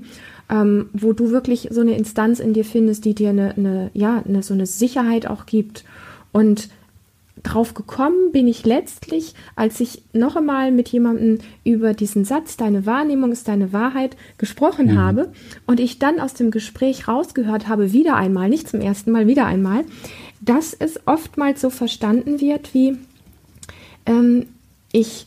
ähm, 0.53 0.91
wo 0.93 1.15
du 1.15 1.31
wirklich 1.31 1.69
so 1.71 1.81
eine 1.81 1.97
Instanz 1.97 2.39
in 2.39 2.53
dir 2.53 2.65
findest, 2.65 3.05
die 3.07 3.15
dir 3.15 3.31
eine, 3.31 3.57
eine 3.57 3.91
ja, 3.95 4.23
eine, 4.27 4.43
so 4.43 4.53
eine 4.53 4.67
Sicherheit 4.67 5.27
auch 5.27 5.47
gibt. 5.47 5.85
Und 6.31 6.69
drauf 7.43 7.75
gekommen 7.75 8.33
bin 8.33 8.47
ich 8.47 8.67
letztlich, 8.67 9.35
als 9.57 9.81
ich 9.81 10.03
noch 10.13 10.37
einmal 10.37 10.71
mit 10.71 10.89
jemandem 10.91 11.39
über 11.65 11.95
diesen 11.95 12.25
Satz, 12.25 12.57
deine 12.57 12.85
Wahrnehmung 12.85 13.33
ist 13.33 13.49
deine 13.49 13.73
Wahrheit, 13.73 14.17
gesprochen 14.37 14.93
mhm. 14.93 14.99
habe 14.99 15.33
und 15.67 15.81
ich 15.81 15.99
dann 15.99 16.21
aus 16.21 16.35
dem 16.35 16.51
Gespräch 16.51 17.09
rausgehört 17.09 17.67
habe, 17.67 17.93
wieder 17.93 18.17
einmal, 18.17 18.51
nicht 18.51 18.69
zum 18.69 18.81
ersten 18.81 19.11
Mal, 19.11 19.27
wieder 19.27 19.47
einmal, 19.47 19.85
dass 20.41 20.75
es 20.75 21.01
oftmals 21.07 21.63
so 21.63 21.71
verstanden 21.71 22.41
wird 22.41 22.75
wie, 22.75 22.99
ähm, 24.07 24.47
ich 24.93 25.27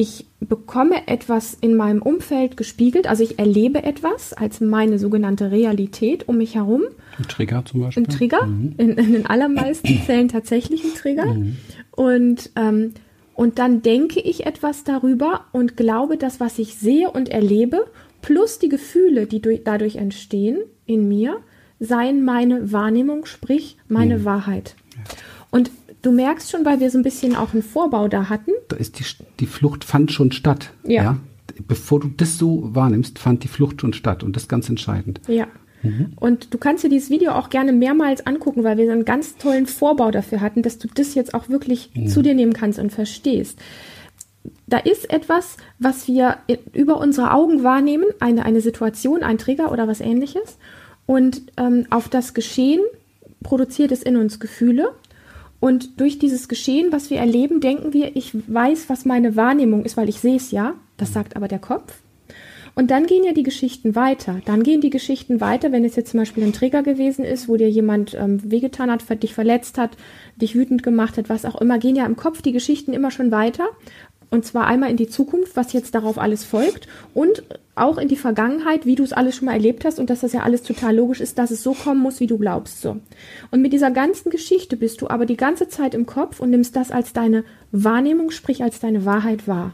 ich 0.00 0.24
bekomme 0.40 1.08
etwas 1.08 1.58
in 1.60 1.76
meinem 1.76 2.00
Umfeld 2.00 2.56
gespiegelt, 2.56 3.06
also 3.06 3.22
ich 3.22 3.38
erlebe 3.38 3.82
etwas 3.82 4.32
als 4.32 4.62
meine 4.62 4.98
sogenannte 4.98 5.50
Realität 5.50 6.26
um 6.26 6.38
mich 6.38 6.54
herum. 6.54 6.84
Ein 7.18 7.28
Trigger 7.28 7.62
zum 7.66 7.82
Beispiel. 7.82 8.04
Ein 8.04 8.08
Trigger, 8.08 8.46
mhm. 8.46 8.74
in, 8.78 8.90
in, 8.92 9.12
den 9.12 9.26
allermeisten 9.26 9.98
Fällen 10.06 10.28
tatsächlich 10.28 10.84
ein 10.84 10.94
Trigger. 10.94 11.26
Mhm. 11.26 11.58
Und, 11.90 12.50
ähm, 12.56 12.94
und 13.34 13.58
dann 13.58 13.82
denke 13.82 14.20
ich 14.20 14.46
etwas 14.46 14.84
darüber 14.84 15.44
und 15.52 15.76
glaube, 15.76 16.16
dass 16.16 16.40
was 16.40 16.58
ich 16.58 16.76
sehe 16.76 17.10
und 17.10 17.28
erlebe, 17.28 17.84
plus 18.22 18.58
die 18.58 18.70
Gefühle, 18.70 19.26
die 19.26 19.42
durch, 19.42 19.64
dadurch 19.64 19.96
entstehen 19.96 20.60
in 20.86 21.08
mir, 21.08 21.40
seien 21.78 22.24
meine 22.24 22.72
Wahrnehmung, 22.72 23.26
sprich 23.26 23.76
meine 23.86 24.20
mhm. 24.20 24.24
Wahrheit. 24.24 24.76
Und 25.50 25.70
Du 26.02 26.12
merkst 26.12 26.50
schon, 26.50 26.64
weil 26.64 26.80
wir 26.80 26.90
so 26.90 26.98
ein 26.98 27.02
bisschen 27.02 27.36
auch 27.36 27.52
einen 27.52 27.62
Vorbau 27.62 28.08
da 28.08 28.28
hatten. 28.28 28.52
Da 28.68 28.76
ist 28.76 28.98
die, 28.98 29.04
die 29.38 29.46
Flucht 29.46 29.84
fand 29.84 30.12
schon 30.12 30.32
statt. 30.32 30.70
Ja. 30.84 31.02
ja. 31.02 31.16
Bevor 31.68 32.00
du 32.00 32.08
das 32.08 32.38
so 32.38 32.74
wahrnimmst, 32.74 33.18
fand 33.18 33.44
die 33.44 33.48
Flucht 33.48 33.80
schon 33.80 33.92
statt 33.92 34.22
und 34.22 34.34
das 34.34 34.44
ist 34.44 34.48
ganz 34.48 34.68
entscheidend. 34.68 35.20
Ja. 35.26 35.46
Mhm. 35.82 36.12
Und 36.16 36.52
du 36.54 36.58
kannst 36.58 36.84
dir 36.84 36.88
dieses 36.88 37.10
Video 37.10 37.32
auch 37.32 37.50
gerne 37.50 37.72
mehrmals 37.72 38.26
angucken, 38.26 38.64
weil 38.64 38.78
wir 38.78 38.86
so 38.86 38.92
einen 38.92 39.04
ganz 39.04 39.36
tollen 39.36 39.66
Vorbau 39.66 40.10
dafür 40.10 40.40
hatten, 40.40 40.62
dass 40.62 40.78
du 40.78 40.88
das 40.94 41.14
jetzt 41.14 41.34
auch 41.34 41.48
wirklich 41.48 41.90
mhm. 41.94 42.08
zu 42.08 42.22
dir 42.22 42.34
nehmen 42.34 42.52
kannst 42.52 42.78
und 42.78 42.90
verstehst. 42.90 43.58
Da 44.66 44.78
ist 44.78 45.10
etwas, 45.10 45.56
was 45.78 46.06
wir 46.06 46.38
über 46.72 46.98
unsere 46.98 47.32
Augen 47.32 47.62
wahrnehmen, 47.62 48.06
eine, 48.20 48.44
eine 48.44 48.60
Situation, 48.60 49.22
ein 49.22 49.36
Trigger 49.36 49.72
oder 49.72 49.88
was 49.88 50.00
ähnliches. 50.00 50.58
Und 51.06 51.42
ähm, 51.56 51.86
auf 51.90 52.08
das 52.08 52.34
Geschehen 52.34 52.80
produziert 53.42 53.90
es 53.90 54.02
in 54.02 54.16
uns 54.16 54.38
Gefühle. 54.38 54.92
Und 55.60 56.00
durch 56.00 56.18
dieses 56.18 56.48
Geschehen, 56.48 56.90
was 56.90 57.10
wir 57.10 57.18
erleben, 57.18 57.60
denken 57.60 57.92
wir, 57.92 58.16
ich 58.16 58.32
weiß, 58.32 58.88
was 58.88 59.04
meine 59.04 59.36
Wahrnehmung 59.36 59.84
ist, 59.84 59.96
weil 59.96 60.08
ich 60.08 60.20
sehe 60.20 60.36
es 60.36 60.50
ja. 60.50 60.74
Das 60.96 61.12
sagt 61.12 61.36
aber 61.36 61.48
der 61.48 61.58
Kopf. 61.58 61.94
Und 62.74 62.90
dann 62.90 63.06
gehen 63.06 63.24
ja 63.24 63.32
die 63.32 63.42
Geschichten 63.42 63.94
weiter. 63.94 64.40
Dann 64.46 64.62
gehen 64.62 64.80
die 64.80 64.90
Geschichten 64.90 65.40
weiter, 65.40 65.72
wenn 65.72 65.84
es 65.84 65.96
jetzt 65.96 66.12
zum 66.12 66.20
Beispiel 66.20 66.44
ein 66.44 66.52
Trigger 66.52 66.82
gewesen 66.82 67.24
ist, 67.24 67.48
wo 67.48 67.56
dir 67.56 67.68
jemand 67.68 68.14
ähm, 68.14 68.40
wehgetan 68.50 68.90
hat, 68.90 69.04
dich 69.22 69.34
verletzt 69.34 69.76
hat, 69.76 69.90
dich 70.36 70.54
wütend 70.54 70.82
gemacht 70.82 71.18
hat, 71.18 71.28
was 71.28 71.44
auch 71.44 71.60
immer, 71.60 71.78
gehen 71.78 71.96
ja 71.96 72.06
im 72.06 72.16
Kopf 72.16 72.42
die 72.42 72.52
Geschichten 72.52 72.92
immer 72.92 73.10
schon 73.10 73.30
weiter. 73.30 73.68
Und 74.30 74.44
zwar 74.44 74.66
einmal 74.66 74.90
in 74.90 74.96
die 74.96 75.08
Zukunft, 75.08 75.56
was 75.56 75.72
jetzt 75.72 75.94
darauf 75.94 76.16
alles 76.16 76.44
folgt 76.44 76.86
und 77.14 77.42
auch 77.74 77.98
in 77.98 78.08
die 78.08 78.16
Vergangenheit, 78.16 78.84
wie 78.84 78.94
du 78.94 79.02
es 79.02 79.12
alles 79.12 79.36
schon 79.36 79.46
mal 79.46 79.54
erlebt 79.54 79.84
hast 79.84 79.98
und 79.98 80.10
dass 80.10 80.20
das 80.20 80.32
ja 80.32 80.42
alles 80.42 80.62
total 80.62 80.94
logisch 80.94 81.20
ist, 81.20 81.38
dass 81.38 81.50
es 81.50 81.62
so 81.62 81.72
kommen 81.72 82.00
muss, 82.00 82.20
wie 82.20 82.26
du 82.26 82.36
glaubst. 82.36 82.82
So. 82.82 82.98
Und 83.50 83.62
mit 83.62 83.72
dieser 83.72 83.90
ganzen 83.90 84.30
Geschichte 84.30 84.76
bist 84.76 85.00
du 85.00 85.08
aber 85.08 85.24
die 85.26 85.36
ganze 85.36 85.68
Zeit 85.68 85.94
im 85.94 86.06
Kopf 86.06 86.40
und 86.40 86.50
nimmst 86.50 86.76
das 86.76 86.90
als 86.90 87.12
deine 87.12 87.42
Wahrnehmung, 87.72 88.30
sprich 88.30 88.62
als 88.62 88.80
deine 88.80 89.04
Wahrheit 89.04 89.48
wahr. 89.48 89.72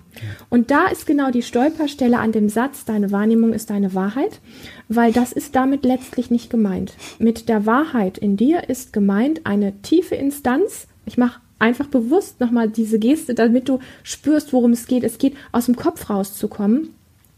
Und 0.50 0.70
da 0.70 0.86
ist 0.86 1.06
genau 1.06 1.30
die 1.30 1.42
Stolperstelle 1.42 2.18
an 2.18 2.32
dem 2.32 2.48
Satz, 2.48 2.84
deine 2.84 3.10
Wahrnehmung 3.10 3.52
ist 3.52 3.70
deine 3.70 3.92
Wahrheit, 3.92 4.40
weil 4.88 5.12
das 5.12 5.32
ist 5.32 5.56
damit 5.56 5.84
letztlich 5.84 6.30
nicht 6.30 6.48
gemeint. 6.48 6.94
Mit 7.18 7.48
der 7.48 7.66
Wahrheit 7.66 8.18
in 8.18 8.36
dir 8.36 8.68
ist 8.68 8.92
gemeint 8.92 9.44
eine 9.44 9.82
tiefe 9.82 10.14
Instanz, 10.14 10.86
ich 11.06 11.18
mache 11.18 11.40
einfach 11.58 11.86
bewusst 11.86 12.40
nochmal 12.40 12.68
diese 12.68 12.98
Geste, 12.98 13.34
damit 13.34 13.68
du 13.68 13.80
spürst, 14.02 14.52
worum 14.52 14.72
es 14.72 14.86
geht. 14.86 15.04
Es 15.04 15.18
geht 15.18 15.34
aus 15.52 15.66
dem 15.66 15.76
Kopf 15.76 16.10
rauszukommen 16.10 16.90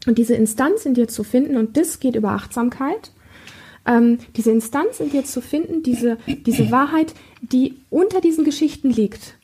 und 0.07 0.17
diese 0.17 0.35
Instanz 0.35 0.85
in 0.85 0.93
dir 0.93 1.07
zu 1.07 1.23
finden. 1.23 1.57
Und 1.57 1.77
das 1.77 1.99
geht 1.99 2.15
über 2.15 2.31
Achtsamkeit. 2.31 3.11
Ähm, 3.85 4.19
diese 4.35 4.51
Instanz 4.51 4.99
in 4.99 5.09
dir 5.09 5.23
zu 5.23 5.41
finden, 5.41 5.83
diese, 5.83 6.17
diese 6.45 6.71
Wahrheit, 6.71 7.13
die 7.41 7.75
unter 7.89 8.21
diesen 8.21 8.43
Geschichten 8.43 8.89
liegt. 8.89 9.35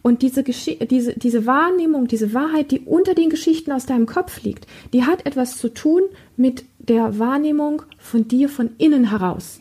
Und 0.00 0.20
diese, 0.20 0.42
diese, 0.42 1.14
diese 1.14 1.46
Wahrnehmung, 1.46 2.08
diese 2.08 2.34
Wahrheit, 2.34 2.70
die 2.70 2.80
unter 2.80 3.14
den 3.14 3.30
Geschichten 3.30 3.72
aus 3.72 3.86
deinem 3.86 4.04
Kopf 4.04 4.42
liegt, 4.42 4.66
die 4.92 5.04
hat 5.04 5.24
etwas 5.24 5.56
zu 5.56 5.72
tun 5.72 6.02
mit 6.36 6.64
der 6.78 7.18
Wahrnehmung 7.18 7.82
von 7.98 8.28
dir 8.28 8.50
von 8.50 8.70
innen 8.76 9.08
heraus. 9.08 9.60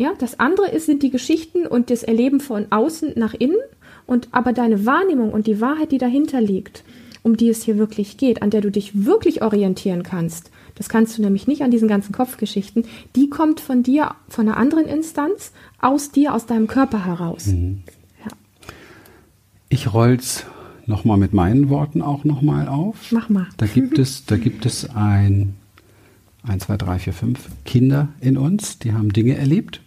Ja, 0.00 0.14
das 0.16 0.40
andere 0.40 0.70
ist, 0.70 0.86
sind 0.86 1.02
die 1.02 1.10
Geschichten 1.10 1.66
und 1.66 1.90
das 1.90 2.02
Erleben 2.02 2.40
von 2.40 2.64
außen 2.70 3.12
nach 3.16 3.34
innen 3.34 3.58
und 4.06 4.28
aber 4.32 4.54
deine 4.54 4.86
Wahrnehmung 4.86 5.30
und 5.30 5.46
die 5.46 5.60
Wahrheit, 5.60 5.92
die 5.92 5.98
dahinter 5.98 6.40
liegt, 6.40 6.84
um 7.22 7.36
die 7.36 7.50
es 7.50 7.64
hier 7.64 7.76
wirklich 7.76 8.16
geht, 8.16 8.40
an 8.40 8.48
der 8.48 8.62
du 8.62 8.70
dich 8.70 9.04
wirklich 9.04 9.42
orientieren 9.42 10.02
kannst. 10.02 10.50
Das 10.76 10.88
kannst 10.88 11.18
du 11.18 11.22
nämlich 11.22 11.46
nicht 11.46 11.60
an 11.60 11.70
diesen 11.70 11.86
ganzen 11.86 12.12
Kopfgeschichten. 12.12 12.86
Die 13.14 13.28
kommt 13.28 13.60
von 13.60 13.82
dir, 13.82 14.14
von 14.26 14.48
einer 14.48 14.56
anderen 14.56 14.86
Instanz, 14.86 15.52
aus 15.82 16.10
dir, 16.10 16.32
aus 16.32 16.46
deinem 16.46 16.66
Körper 16.66 17.04
heraus. 17.04 17.48
Mhm. 17.48 17.82
Ja. 18.24 18.32
Ich 19.68 19.92
roll's 19.92 20.46
nochmal 20.86 21.18
mit 21.18 21.34
meinen 21.34 21.68
Worten 21.68 22.00
auch 22.00 22.24
nochmal 22.24 22.68
auf. 22.68 23.12
Mach 23.12 23.28
mal. 23.28 23.48
Da 23.58 23.66
gibt 23.66 23.98
es, 23.98 24.24
da 24.24 24.38
gibt 24.38 24.64
es 24.64 24.88
ein, 24.94 25.56
ein, 26.42 26.58
zwei, 26.58 26.78
drei, 26.78 26.98
vier, 26.98 27.12
fünf 27.12 27.50
Kinder 27.66 28.08
in 28.22 28.38
uns, 28.38 28.78
die 28.78 28.94
haben 28.94 29.12
Dinge 29.12 29.36
erlebt 29.36 29.82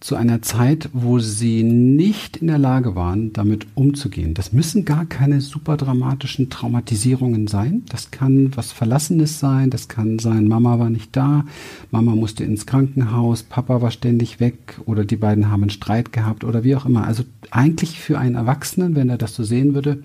zu 0.00 0.16
einer 0.16 0.42
Zeit, 0.42 0.90
wo 0.92 1.18
sie 1.18 1.62
nicht 1.62 2.36
in 2.36 2.48
der 2.48 2.58
Lage 2.58 2.94
waren, 2.94 3.32
damit 3.32 3.66
umzugehen. 3.74 4.34
Das 4.34 4.52
müssen 4.52 4.84
gar 4.84 5.04
keine 5.06 5.40
super 5.40 5.76
dramatischen 5.76 6.50
Traumatisierungen 6.50 7.46
sein. 7.46 7.82
Das 7.88 8.10
kann 8.10 8.56
was 8.56 8.72
Verlassenes 8.72 9.38
sein. 9.40 9.70
Das 9.70 9.88
kann 9.88 10.18
sein, 10.18 10.48
Mama 10.48 10.78
war 10.78 10.90
nicht 10.90 11.16
da, 11.16 11.44
Mama 11.90 12.14
musste 12.14 12.44
ins 12.44 12.66
Krankenhaus, 12.66 13.42
Papa 13.42 13.80
war 13.82 13.90
ständig 13.90 14.40
weg 14.40 14.78
oder 14.86 15.04
die 15.04 15.16
beiden 15.16 15.50
haben 15.50 15.62
einen 15.62 15.70
Streit 15.70 16.12
gehabt 16.12 16.44
oder 16.44 16.64
wie 16.64 16.76
auch 16.76 16.86
immer. 16.86 17.06
Also 17.06 17.24
eigentlich 17.50 18.00
für 18.00 18.18
einen 18.18 18.34
Erwachsenen, 18.34 18.96
wenn 18.96 19.08
er 19.08 19.18
das 19.18 19.34
so 19.34 19.44
sehen 19.44 19.74
würde, 19.74 20.02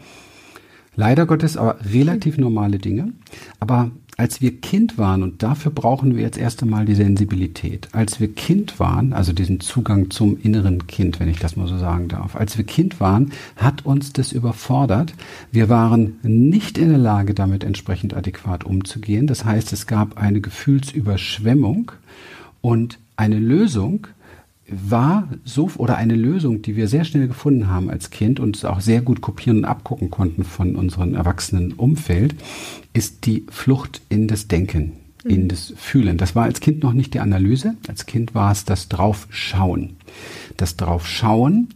leider 0.96 1.26
Gottes, 1.26 1.58
aber 1.58 1.78
relativ 1.86 2.38
normale 2.38 2.80
Dinge. 2.80 3.14
Aber 3.60 3.92
als 4.18 4.42
wir 4.42 4.60
Kind 4.60 4.98
waren, 4.98 5.24
und 5.24 5.42
dafür 5.42 5.72
brauchen 5.72 6.16
wir 6.16 6.22
jetzt 6.22 6.38
erst 6.38 6.62
einmal 6.62 6.86
die 6.86 6.96
Sensibilität, 6.96 7.88
als 7.92 8.20
wir 8.20 8.32
Kind 8.34 8.80
waren, 8.80 9.14
also 9.14 9.34
diesen 9.34 9.60
Zugang 9.62 10.12
zum 10.12 10.38
inneren 10.40 10.86
Kind, 10.86 11.20
wenn 11.20 11.30
ich 11.30 11.40
das 11.40 11.56
mal 11.56 11.68
so 11.68 11.78
sagen 11.78 12.08
darf, 12.08 12.36
als 12.36 12.58
wir 12.58 12.66
Kind 12.66 13.00
waren, 13.00 13.32
hat 13.56 13.86
uns 13.86 14.14
das 14.14 14.32
überfordert. 14.32 15.14
Wir 15.52 15.70
waren 15.70 16.20
nicht 16.24 16.78
in 16.78 16.90
der 16.90 16.98
Lage, 16.98 17.34
damit 17.34 17.64
entsprechend 17.64 18.14
adäquat 18.14 18.64
umzugehen. 18.64 19.28
Das 19.28 19.46
heißt, 19.46 19.74
es 19.74 19.88
gab 19.88 20.18
eine 20.18 20.42
Gefühlsüberschwemmung 20.42 21.92
und 22.62 23.00
eine 23.16 23.40
Lösung, 23.40 24.08
war 24.72 25.28
so 25.44 25.70
oder 25.78 25.98
eine 25.98 26.16
Lösung, 26.16 26.62
die 26.62 26.76
wir 26.76 26.88
sehr 26.88 27.04
schnell 27.04 27.28
gefunden 27.28 27.68
haben 27.68 27.90
als 27.90 28.10
Kind 28.10 28.40
und 28.40 28.64
auch 28.66 28.82
sehr 28.82 29.02
gut 29.02 29.22
kopieren 29.22 29.60
und 29.60 29.66
abgucken 29.66 30.10
konnten 30.10 30.44
von 30.44 30.76
unserem 30.76 31.16
erwachsenen 31.16 31.74
Umfeld, 31.74 32.36
ist 32.94 33.26
die 33.26 33.46
Flucht 33.50 34.02
in 34.10 34.28
das 34.28 34.48
Denken, 34.48 34.94
in 35.24 35.44
mhm. 35.44 35.48
das 35.50 35.74
Fühlen. 35.78 36.18
Das 36.18 36.36
war 36.36 36.44
als 36.44 36.60
Kind 36.60 36.84
noch 36.84 36.94
nicht 36.94 37.14
die 37.14 37.20
Analyse, 37.20 37.76
als 37.88 38.06
Kind 38.06 38.34
war 38.34 38.52
es 38.52 38.66
das 38.66 38.90
Draufschauen. 38.90 39.98
Das 40.58 40.78
Draufschauen 40.78 41.70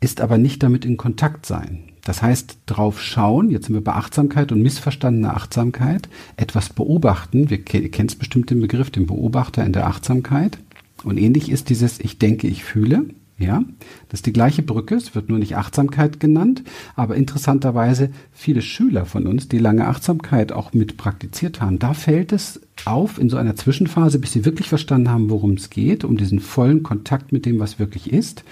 ist 0.00 0.20
aber 0.20 0.38
nicht 0.38 0.62
damit 0.62 0.84
in 0.84 0.96
Kontakt 0.96 1.46
sein. 1.46 1.84
Das 2.04 2.20
heißt, 2.20 2.58
drauf 2.66 3.00
schauen, 3.00 3.50
jetzt 3.50 3.66
sind 3.66 3.74
wir 3.76 3.84
bei 3.84 3.92
Achtsamkeit 3.92 4.50
und 4.50 4.60
missverstandene 4.60 5.34
Achtsamkeit, 5.34 6.08
etwas 6.36 6.70
beobachten, 6.70 7.48
wir 7.48 7.62
kennst 7.62 8.18
bestimmt 8.18 8.50
den 8.50 8.60
Begriff, 8.60 8.90
den 8.90 9.06
Beobachter 9.06 9.64
in 9.64 9.72
der 9.72 9.86
Achtsamkeit, 9.86 10.58
und 11.04 11.18
ähnlich 11.18 11.50
ist 11.50 11.70
dieses 11.70 12.00
Ich 12.00 12.18
denke, 12.18 12.46
ich 12.46 12.64
fühle. 12.64 13.06
Ja, 13.38 13.64
das 14.08 14.18
ist 14.18 14.26
die 14.26 14.32
gleiche 14.32 14.62
Brücke, 14.62 14.94
es 14.94 15.16
wird 15.16 15.28
nur 15.28 15.38
nicht 15.38 15.56
Achtsamkeit 15.56 16.20
genannt, 16.20 16.62
aber 16.94 17.16
interessanterweise 17.16 18.10
viele 18.30 18.62
Schüler 18.62 19.04
von 19.04 19.26
uns, 19.26 19.48
die 19.48 19.58
lange 19.58 19.88
Achtsamkeit 19.88 20.52
auch 20.52 20.74
mit 20.74 20.96
praktiziert 20.96 21.60
haben, 21.60 21.80
da 21.80 21.92
fällt 21.92 22.30
es 22.30 22.60
auf 22.84 23.18
in 23.18 23.30
so 23.30 23.38
einer 23.38 23.56
Zwischenphase, 23.56 24.20
bis 24.20 24.32
sie 24.32 24.44
wirklich 24.44 24.68
verstanden 24.68 25.08
haben, 25.08 25.28
worum 25.28 25.54
es 25.54 25.70
geht, 25.70 26.04
um 26.04 26.16
diesen 26.16 26.38
vollen 26.38 26.84
Kontakt 26.84 27.32
mit 27.32 27.44
dem, 27.44 27.58
was 27.58 27.80
wirklich 27.80 28.12
ist, 28.12 28.44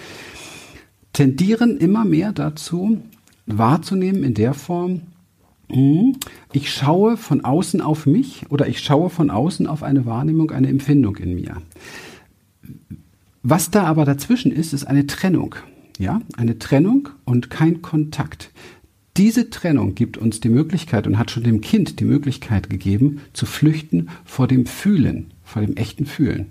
tendieren 1.12 1.76
immer 1.76 2.04
mehr 2.04 2.32
dazu, 2.32 3.00
wahrzunehmen 3.46 4.24
in 4.24 4.34
der 4.34 4.54
Form, 4.54 5.02
hm, 5.68 6.16
ich 6.52 6.72
schaue 6.72 7.16
von 7.16 7.44
außen 7.44 7.80
auf 7.80 8.06
mich 8.06 8.46
oder 8.50 8.66
ich 8.66 8.80
schaue 8.80 9.08
von 9.08 9.30
außen 9.30 9.66
auf 9.66 9.82
eine 9.82 10.04
Wahrnehmung, 10.04 10.50
eine 10.50 10.68
Empfindung 10.68 11.16
in 11.16 11.34
mir. 11.34 11.56
Was 13.42 13.70
da 13.70 13.84
aber 13.84 14.04
dazwischen 14.04 14.52
ist, 14.52 14.72
ist 14.72 14.84
eine 14.84 15.06
Trennung. 15.06 15.54
Ja, 15.98 16.20
eine 16.36 16.58
Trennung 16.58 17.08
und 17.24 17.50
kein 17.50 17.82
Kontakt. 17.82 18.50
Diese 19.16 19.50
Trennung 19.50 19.94
gibt 19.94 20.18
uns 20.18 20.40
die 20.40 20.48
Möglichkeit 20.48 21.06
und 21.06 21.18
hat 21.18 21.30
schon 21.30 21.42
dem 21.42 21.60
Kind 21.60 22.00
die 22.00 22.04
Möglichkeit 22.04 22.70
gegeben, 22.70 23.20
zu 23.32 23.44
flüchten 23.44 24.08
vor 24.24 24.46
dem 24.46 24.66
Fühlen, 24.66 25.32
vor 25.42 25.62
dem 25.62 25.76
echten 25.76 26.06
Fühlen. 26.06 26.50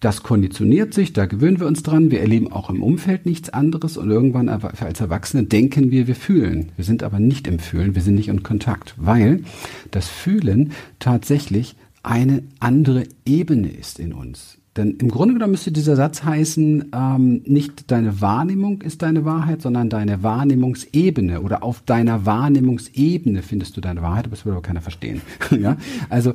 Das 0.00 0.22
konditioniert 0.22 0.94
sich, 0.94 1.12
da 1.12 1.26
gewöhnen 1.26 1.60
wir 1.60 1.66
uns 1.66 1.82
dran. 1.82 2.10
Wir 2.10 2.20
erleben 2.20 2.50
auch 2.50 2.70
im 2.70 2.82
Umfeld 2.82 3.26
nichts 3.26 3.50
anderes 3.50 3.98
und 3.98 4.08
irgendwann 4.08 4.48
als 4.48 5.00
Erwachsene 5.00 5.44
denken 5.44 5.90
wir, 5.90 6.06
wir 6.06 6.14
fühlen. 6.14 6.72
Wir 6.76 6.84
sind 6.84 7.02
aber 7.02 7.20
nicht 7.20 7.46
im 7.46 7.58
Fühlen, 7.58 7.94
wir 7.94 8.02
sind 8.02 8.14
nicht 8.14 8.28
in 8.28 8.42
Kontakt, 8.42 8.94
weil 8.96 9.42
das 9.90 10.08
Fühlen 10.08 10.72
tatsächlich 11.00 11.76
eine 12.02 12.44
andere 12.60 13.04
Ebene 13.26 13.68
ist 13.68 13.98
in 13.98 14.14
uns. 14.14 14.59
Denn 14.76 14.92
im 14.92 15.08
Grunde 15.10 15.34
genommen 15.34 15.52
müsste 15.52 15.72
dieser 15.72 15.96
Satz 15.96 16.22
heißen, 16.22 16.90
ähm, 16.94 17.42
nicht 17.44 17.90
deine 17.90 18.20
Wahrnehmung 18.20 18.82
ist 18.82 19.02
deine 19.02 19.24
Wahrheit, 19.24 19.62
sondern 19.62 19.90
deine 19.90 20.22
Wahrnehmungsebene 20.22 21.40
oder 21.40 21.64
auf 21.64 21.82
deiner 21.82 22.24
Wahrnehmungsebene 22.24 23.42
findest 23.42 23.76
du 23.76 23.80
deine 23.80 24.02
Wahrheit, 24.02 24.26
aber 24.26 24.36
das 24.36 24.44
würde 24.44 24.58
aber 24.58 24.66
keiner 24.66 24.80
verstehen. 24.80 25.22
ja? 25.50 25.76
Also 26.08 26.34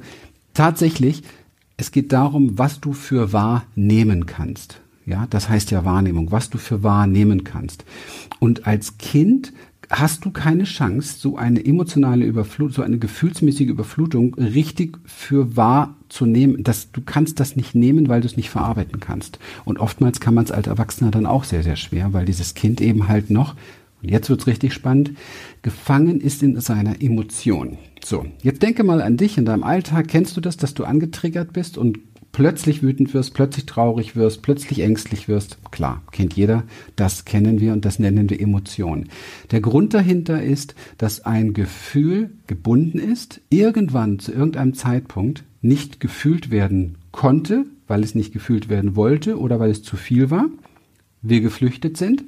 tatsächlich 0.54 1.24
es 1.78 1.92
geht 1.92 2.14
darum, 2.14 2.58
was 2.58 2.80
du 2.80 2.94
für 2.94 3.34
wahrnehmen 3.34 4.26
kannst. 4.26 4.80
Ja, 5.06 5.28
das 5.30 5.50
heißt 5.50 5.72
ja 5.72 5.86
Wahrnehmung, 5.86 6.32
was 6.32 6.50
du 6.50 6.58
für 6.58 6.82
wahrnehmen 6.84 7.44
kannst. 7.44 7.86
Und 8.40 8.66
als 8.66 8.98
Kind 8.98 9.54
hast 10.00 10.26
du 10.26 10.32
keine 10.32 10.64
Chance, 10.64 11.20
so 11.20 11.38
eine 11.38 11.66
emotionale 11.66 12.26
Überflutung, 12.26 12.74
so 12.74 12.82
eine 12.82 12.98
gefühlsmäßige 12.98 13.68
Überflutung 13.68 14.34
richtig 14.36 14.98
für 15.06 15.56
wahrzunehmen. 15.56 16.64
Das, 16.64 16.92
du 16.92 17.02
kannst 17.02 17.40
das 17.40 17.56
nicht 17.56 17.76
nehmen, 17.76 18.08
weil 18.08 18.22
du 18.22 18.28
es 18.28 18.38
nicht 18.38 18.50
verarbeiten 18.50 19.00
kannst. 19.00 19.40
Und 19.64 19.80
oftmals 19.80 20.20
kann 20.20 20.34
man 20.34 20.46
es 20.46 20.52
als 20.52 20.68
Erwachsener 20.68 21.12
dann 21.12 21.26
auch 21.26 21.44
sehr, 21.44 21.64
sehr 21.64 21.76
schwer, 21.76 22.14
weil 22.14 22.26
dieses 22.26 22.54
Kind 22.54 22.82
eben 22.82 23.08
halt 23.08 23.30
noch 23.30 23.56
und 24.06 24.12
jetzt 24.12 24.30
wird's 24.30 24.46
richtig 24.46 24.72
spannend, 24.72 25.14
gefangen 25.64 26.22
ist 26.22 26.44
in 26.44 26.62
seiner 26.62 27.02
Emotion. 27.02 27.80
So, 28.04 28.24
jetzt 28.44 28.62
denke 28.62 28.84
mal 28.84 29.02
an 29.02 29.18
dich 29.18 29.40
in 29.40 29.46
deinem 29.46 29.64
Alltag. 29.64 30.10
Kennst 30.10 30.38
du 30.38 30.42
das, 30.42 30.58
dass 30.58 30.76
du 30.76 30.84
angetriggert 30.84 31.54
bist 31.54 31.76
und 31.76 31.98
plötzlich 32.36 32.84
wütend 32.84 33.14
wirst, 33.14 33.34
plötzlich 33.34 33.66
traurig 33.66 34.18
wirst, 34.18 34.42
plötzlich 34.42 34.82
ängstlich 34.82 35.30
wirst? 35.30 35.58
Klar, 35.72 36.02
kennt 36.12 36.34
jeder. 36.34 36.64
Das 36.98 37.24
kennen 37.24 37.62
wir 37.62 37.72
und 37.72 37.86
das 37.86 37.98
nennen 37.98 38.30
wir 38.30 38.42
Emotion. 38.42 39.08
Der 39.52 39.62
Grund 39.62 39.94
dahinter 39.94 40.44
ist, 40.44 40.76
dass 40.98 41.26
ein 41.26 41.54
Gefühl 41.54 42.32
gebunden 42.46 43.00
ist, 43.00 43.40
irgendwann 43.50 44.20
zu 44.20 44.34
irgendeinem 44.34 44.74
Zeitpunkt 44.74 45.46
nicht 45.62 46.02
gefühlt 46.02 46.52
werden 46.52 46.98
konnte, 47.14 47.68
weil 47.88 48.04
es 48.04 48.16
nicht 48.16 48.34
gefühlt 48.34 48.68
werden 48.68 48.98
wollte 48.98 49.40
oder 49.40 49.62
weil 49.62 49.72
es 49.72 49.82
zu 49.82 49.96
viel 49.96 50.30
war. 50.30 50.48
Wir 51.22 51.40
geflüchtet 51.40 51.96
sind 51.96 52.26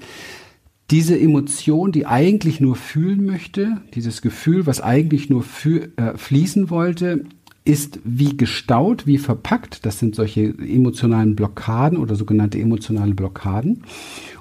diese 0.90 1.20
Emotion, 1.20 1.92
die 1.92 2.06
eigentlich 2.06 2.62
nur 2.62 2.78
fühlen 2.78 3.26
möchte, 3.26 3.82
dieses 3.94 4.22
Gefühl, 4.22 4.66
was 4.66 4.80
eigentlich 4.80 5.30
nur 5.30 5.44
für, 5.44 5.90
äh, 5.98 6.18
fließen 6.18 6.70
wollte, 6.70 7.26
ist 7.68 8.00
wie 8.06 8.38
gestaut, 8.38 9.06
wie 9.06 9.18
verpackt. 9.18 9.86
Das 9.86 10.00
sind 10.00 10.16
solche 10.16 10.54
emotionalen 10.58 11.36
Blockaden 11.36 11.98
oder 11.98 12.16
sogenannte 12.16 12.60
emotionale 12.60 13.14
Blockaden. 13.14 13.84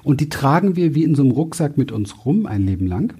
Und 0.03 0.21
die 0.21 0.29
tragen 0.29 0.77
wir 0.77 0.95
wie 0.95 1.03
in 1.03 1.13
so 1.13 1.23
einem 1.23 1.31
Rucksack 1.31 1.77
mit 1.77 1.91
uns 1.91 2.25
rum 2.25 2.45
ein 2.45 2.65
Leben 2.65 2.87
lang. 2.87 3.15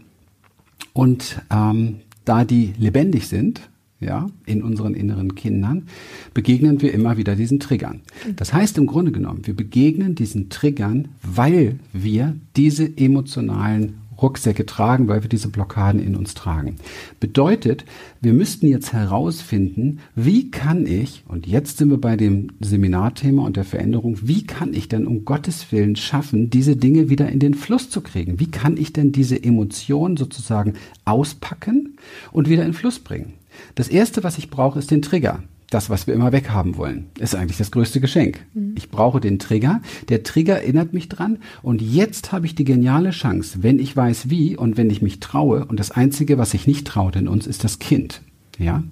Und 0.93 1.41
ähm, 1.51 1.97
da 2.23 2.45
die 2.45 2.73
lebendig 2.77 3.27
sind, 3.27 3.69
ja, 3.99 4.27
in 4.45 4.63
unseren 4.63 4.93
inneren 4.93 5.35
Kindern, 5.35 5.87
begegnen 6.33 6.81
wir 6.81 6.93
immer 6.93 7.17
wieder 7.17 7.35
diesen 7.35 7.59
Triggern. 7.59 8.01
Das 8.35 8.53
heißt 8.53 8.77
im 8.77 8.85
Grunde 8.85 9.11
genommen, 9.11 9.41
wir 9.45 9.55
begegnen 9.55 10.15
diesen 10.15 10.49
Triggern, 10.49 11.09
weil 11.21 11.79
wir 11.93 12.35
diese 12.55 12.97
emotionalen 12.97 13.95
Rucksäcke 14.21 14.65
tragen, 14.65 15.07
weil 15.07 15.23
wir 15.23 15.29
diese 15.29 15.49
Blockaden 15.49 16.01
in 16.01 16.15
uns 16.15 16.33
tragen. 16.33 16.77
Bedeutet, 17.19 17.85
wir 18.21 18.33
müssten 18.33 18.67
jetzt 18.67 18.93
herausfinden, 18.93 19.99
wie 20.15 20.51
kann 20.51 20.85
ich, 20.85 21.23
und 21.27 21.47
jetzt 21.47 21.77
sind 21.77 21.89
wir 21.89 22.01
bei 22.01 22.15
dem 22.15 22.51
Seminarthema 22.59 23.43
und 23.43 23.57
der 23.57 23.63
Veränderung, 23.63 24.17
wie 24.21 24.45
kann 24.45 24.73
ich 24.73 24.87
denn 24.87 25.07
um 25.07 25.25
Gottes 25.25 25.71
Willen 25.71 25.95
schaffen, 25.95 26.49
diese 26.49 26.75
Dinge 26.75 27.09
wieder 27.09 27.29
in 27.29 27.39
den 27.39 27.53
Fluss 27.53 27.89
zu 27.89 28.01
kriegen? 28.01 28.39
Wie 28.39 28.51
kann 28.51 28.77
ich 28.77 28.93
denn 28.93 29.11
diese 29.11 29.41
Emotionen 29.41 30.17
sozusagen 30.17 30.73
auspacken 31.05 31.97
und 32.31 32.49
wieder 32.49 32.65
in 32.65 32.73
Fluss 32.73 32.99
bringen? 32.99 33.33
Das 33.75 33.87
erste, 33.87 34.23
was 34.23 34.37
ich 34.37 34.49
brauche, 34.49 34.79
ist 34.79 34.91
den 34.91 35.01
Trigger. 35.01 35.43
Das, 35.69 35.89
was 35.89 36.07
wir 36.07 36.13
immer 36.13 36.31
weghaben 36.31 36.77
wollen, 36.77 37.07
ist 37.19 37.35
eigentlich 37.35 37.57
das 37.57 37.71
größte 37.71 37.99
Geschenk. 37.99 38.39
Mhm. 38.53 38.73
Ich 38.77 38.89
brauche 38.89 39.19
den 39.19 39.37
Trigger. 39.37 39.81
Der 40.07 40.23
Trigger 40.23 40.61
erinnert 40.61 40.93
mich 40.93 41.09
dran. 41.09 41.39
Und 41.61 41.81
jetzt 41.81 42.31
habe 42.31 42.45
ich 42.45 42.55
die 42.55 42.63
geniale 42.63 43.09
Chance, 43.09 43.63
wenn 43.63 43.77
ich 43.77 43.95
weiß 43.95 44.29
wie 44.29 44.55
und 44.55 44.77
wenn 44.77 44.89
ich 44.89 45.01
mich 45.01 45.19
traue. 45.19 45.65
Und 45.65 45.79
das 45.79 45.91
Einzige, 45.91 46.37
was 46.37 46.51
sich 46.51 46.67
nicht 46.67 46.87
traut 46.87 47.17
in 47.17 47.27
uns, 47.27 47.47
ist 47.47 47.65
das 47.65 47.79
Kind. 47.79 48.21
Ja? 48.57 48.83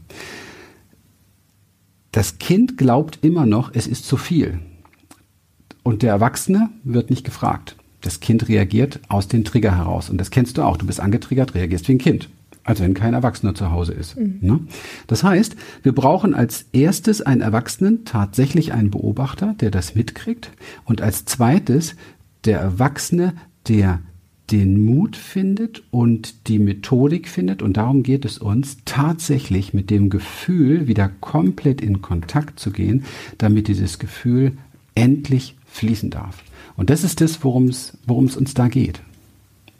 Das 2.12 2.40
Kind 2.40 2.78
glaubt 2.78 3.20
immer 3.22 3.46
noch, 3.46 3.72
es 3.74 3.88
ist 3.88 4.06
zu 4.06 4.18
viel. 4.18 4.60
Und 5.82 6.02
der 6.02 6.12
Erwachsene 6.12 6.70
wird 6.84 7.10
nicht 7.10 7.24
gefragt. 7.24 7.78
Das 8.02 8.20
Kind 8.20 8.50
reagiert 8.50 9.00
aus 9.08 9.30
dem 9.30 9.46
Trigger 9.46 9.78
heraus. 9.78 10.10
Und 10.10 10.18
das 10.18 10.30
kennst 10.30 10.58
du 10.58 10.64
auch. 10.64 10.76
Du 10.76 10.86
bist 10.86 11.00
angetriggert, 11.00 11.56
reagierst 11.56 11.88
wie 11.88 11.94
ein 11.94 12.00
Kind 12.00 12.28
als 12.66 12.82
wenn 12.82 12.96
kein 12.96 13.14
Erwachsener 13.14 13.56
zu 13.56 13.72
Hause 13.72 13.94
ist. 13.94 14.18
Mhm. 14.18 14.40
Ne? 14.42 14.60
Das 15.08 15.24
heißt, 15.24 15.56
wir 15.84 15.94
brauchen 15.94 16.34
als 16.34 16.66
erstes 16.74 17.22
einen 17.22 17.42
Erwachsenen, 17.42 18.04
tatsächlich 18.06 18.74
einen 18.74 18.92
Beobachter, 18.92 19.56
der 19.62 19.72
das 19.72 19.96
mitkriegt. 19.96 20.52
Und 20.84 21.00
als 21.00 21.26
zweites 21.26 21.96
der 22.44 22.60
Erwachsene, 22.60 23.34
der 23.68 24.02
den 24.52 24.84
Mut 24.84 25.16
findet 25.16 25.84
und 25.92 26.48
die 26.48 26.60
Methodik 26.60 27.28
findet. 27.28 27.62
Und 27.62 27.78
darum 27.78 28.04
geht 28.04 28.26
es 28.26 28.38
uns, 28.38 28.78
tatsächlich 28.86 29.74
mit 29.74 29.90
dem 29.90 30.10
Gefühl 30.10 30.88
wieder 30.88 31.10
komplett 31.10 31.82
in 31.82 32.02
Kontakt 32.02 32.60
zu 32.60 32.72
gehen, 32.72 33.06
damit 33.38 33.68
dieses 33.68 34.00
Gefühl 34.00 34.54
endlich 34.94 35.56
fließen 35.68 36.10
darf. 36.10 36.44
Und 36.78 36.90
das 36.90 37.04
ist 37.04 37.22
das, 37.22 37.44
worum 37.44 37.68
es 37.68 38.38
uns 38.38 38.54
da 38.54 38.68
geht. 38.68 39.02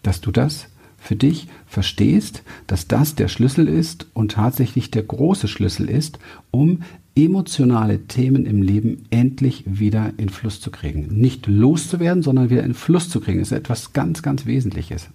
Dass 0.04 0.22
du 0.22 0.32
das 0.32 0.68
für 1.06 1.16
dich 1.16 1.48
verstehst, 1.68 2.42
dass 2.66 2.88
das 2.88 3.14
der 3.14 3.28
Schlüssel 3.28 3.68
ist 3.68 4.08
und 4.14 4.32
tatsächlich 4.32 4.90
der 4.90 5.04
große 5.04 5.48
Schlüssel 5.48 5.88
ist, 5.88 6.18
um 6.50 6.80
emotionale 7.16 8.08
Themen 8.08 8.46
im 8.46 8.64
Leben 8.64 9.06
endlich 9.12 9.64
wieder 9.68 10.14
in 10.18 10.30
Fluss 10.30 10.60
zu 10.60 10.72
kriegen. 10.72 11.08
Nicht 11.12 11.46
loszuwerden, 11.46 12.24
sondern 12.24 12.50
wieder 12.50 12.64
in 12.64 12.74
Fluss 12.74 13.10
zu 13.10 13.22
kriegen, 13.22 13.40
ist 13.40 13.52
etwas 13.52 13.94
ganz, 13.94 14.24
ganz 14.24 14.48
Wesentliches. 14.48 15.10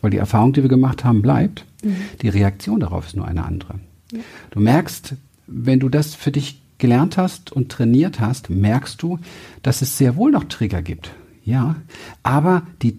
Weil 0.00 0.12
die 0.12 0.18
Erfahrung, 0.18 0.52
die 0.52 0.62
wir 0.62 0.68
gemacht 0.68 1.04
haben, 1.04 1.20
bleibt. 1.20 1.64
Mhm. 1.82 1.96
Die 2.22 2.28
Reaktion 2.28 2.78
darauf 2.78 3.08
ist 3.08 3.16
nur 3.16 3.26
eine 3.26 3.44
andere. 3.44 3.80
Ja. 4.12 4.20
Du 4.52 4.60
merkst, 4.60 5.16
wenn 5.48 5.80
du 5.80 5.88
das 5.88 6.14
für 6.14 6.30
dich 6.30 6.62
gelernt 6.78 7.16
hast 7.16 7.50
und 7.50 7.70
trainiert 7.70 8.20
hast, 8.20 8.50
merkst 8.50 9.02
du, 9.02 9.18
dass 9.62 9.82
es 9.82 9.98
sehr 9.98 10.14
wohl 10.14 10.30
noch 10.30 10.44
Trigger 10.44 10.80
gibt. 10.80 11.10
Ja, 11.48 11.76
aber 12.22 12.66
die, 12.82 12.98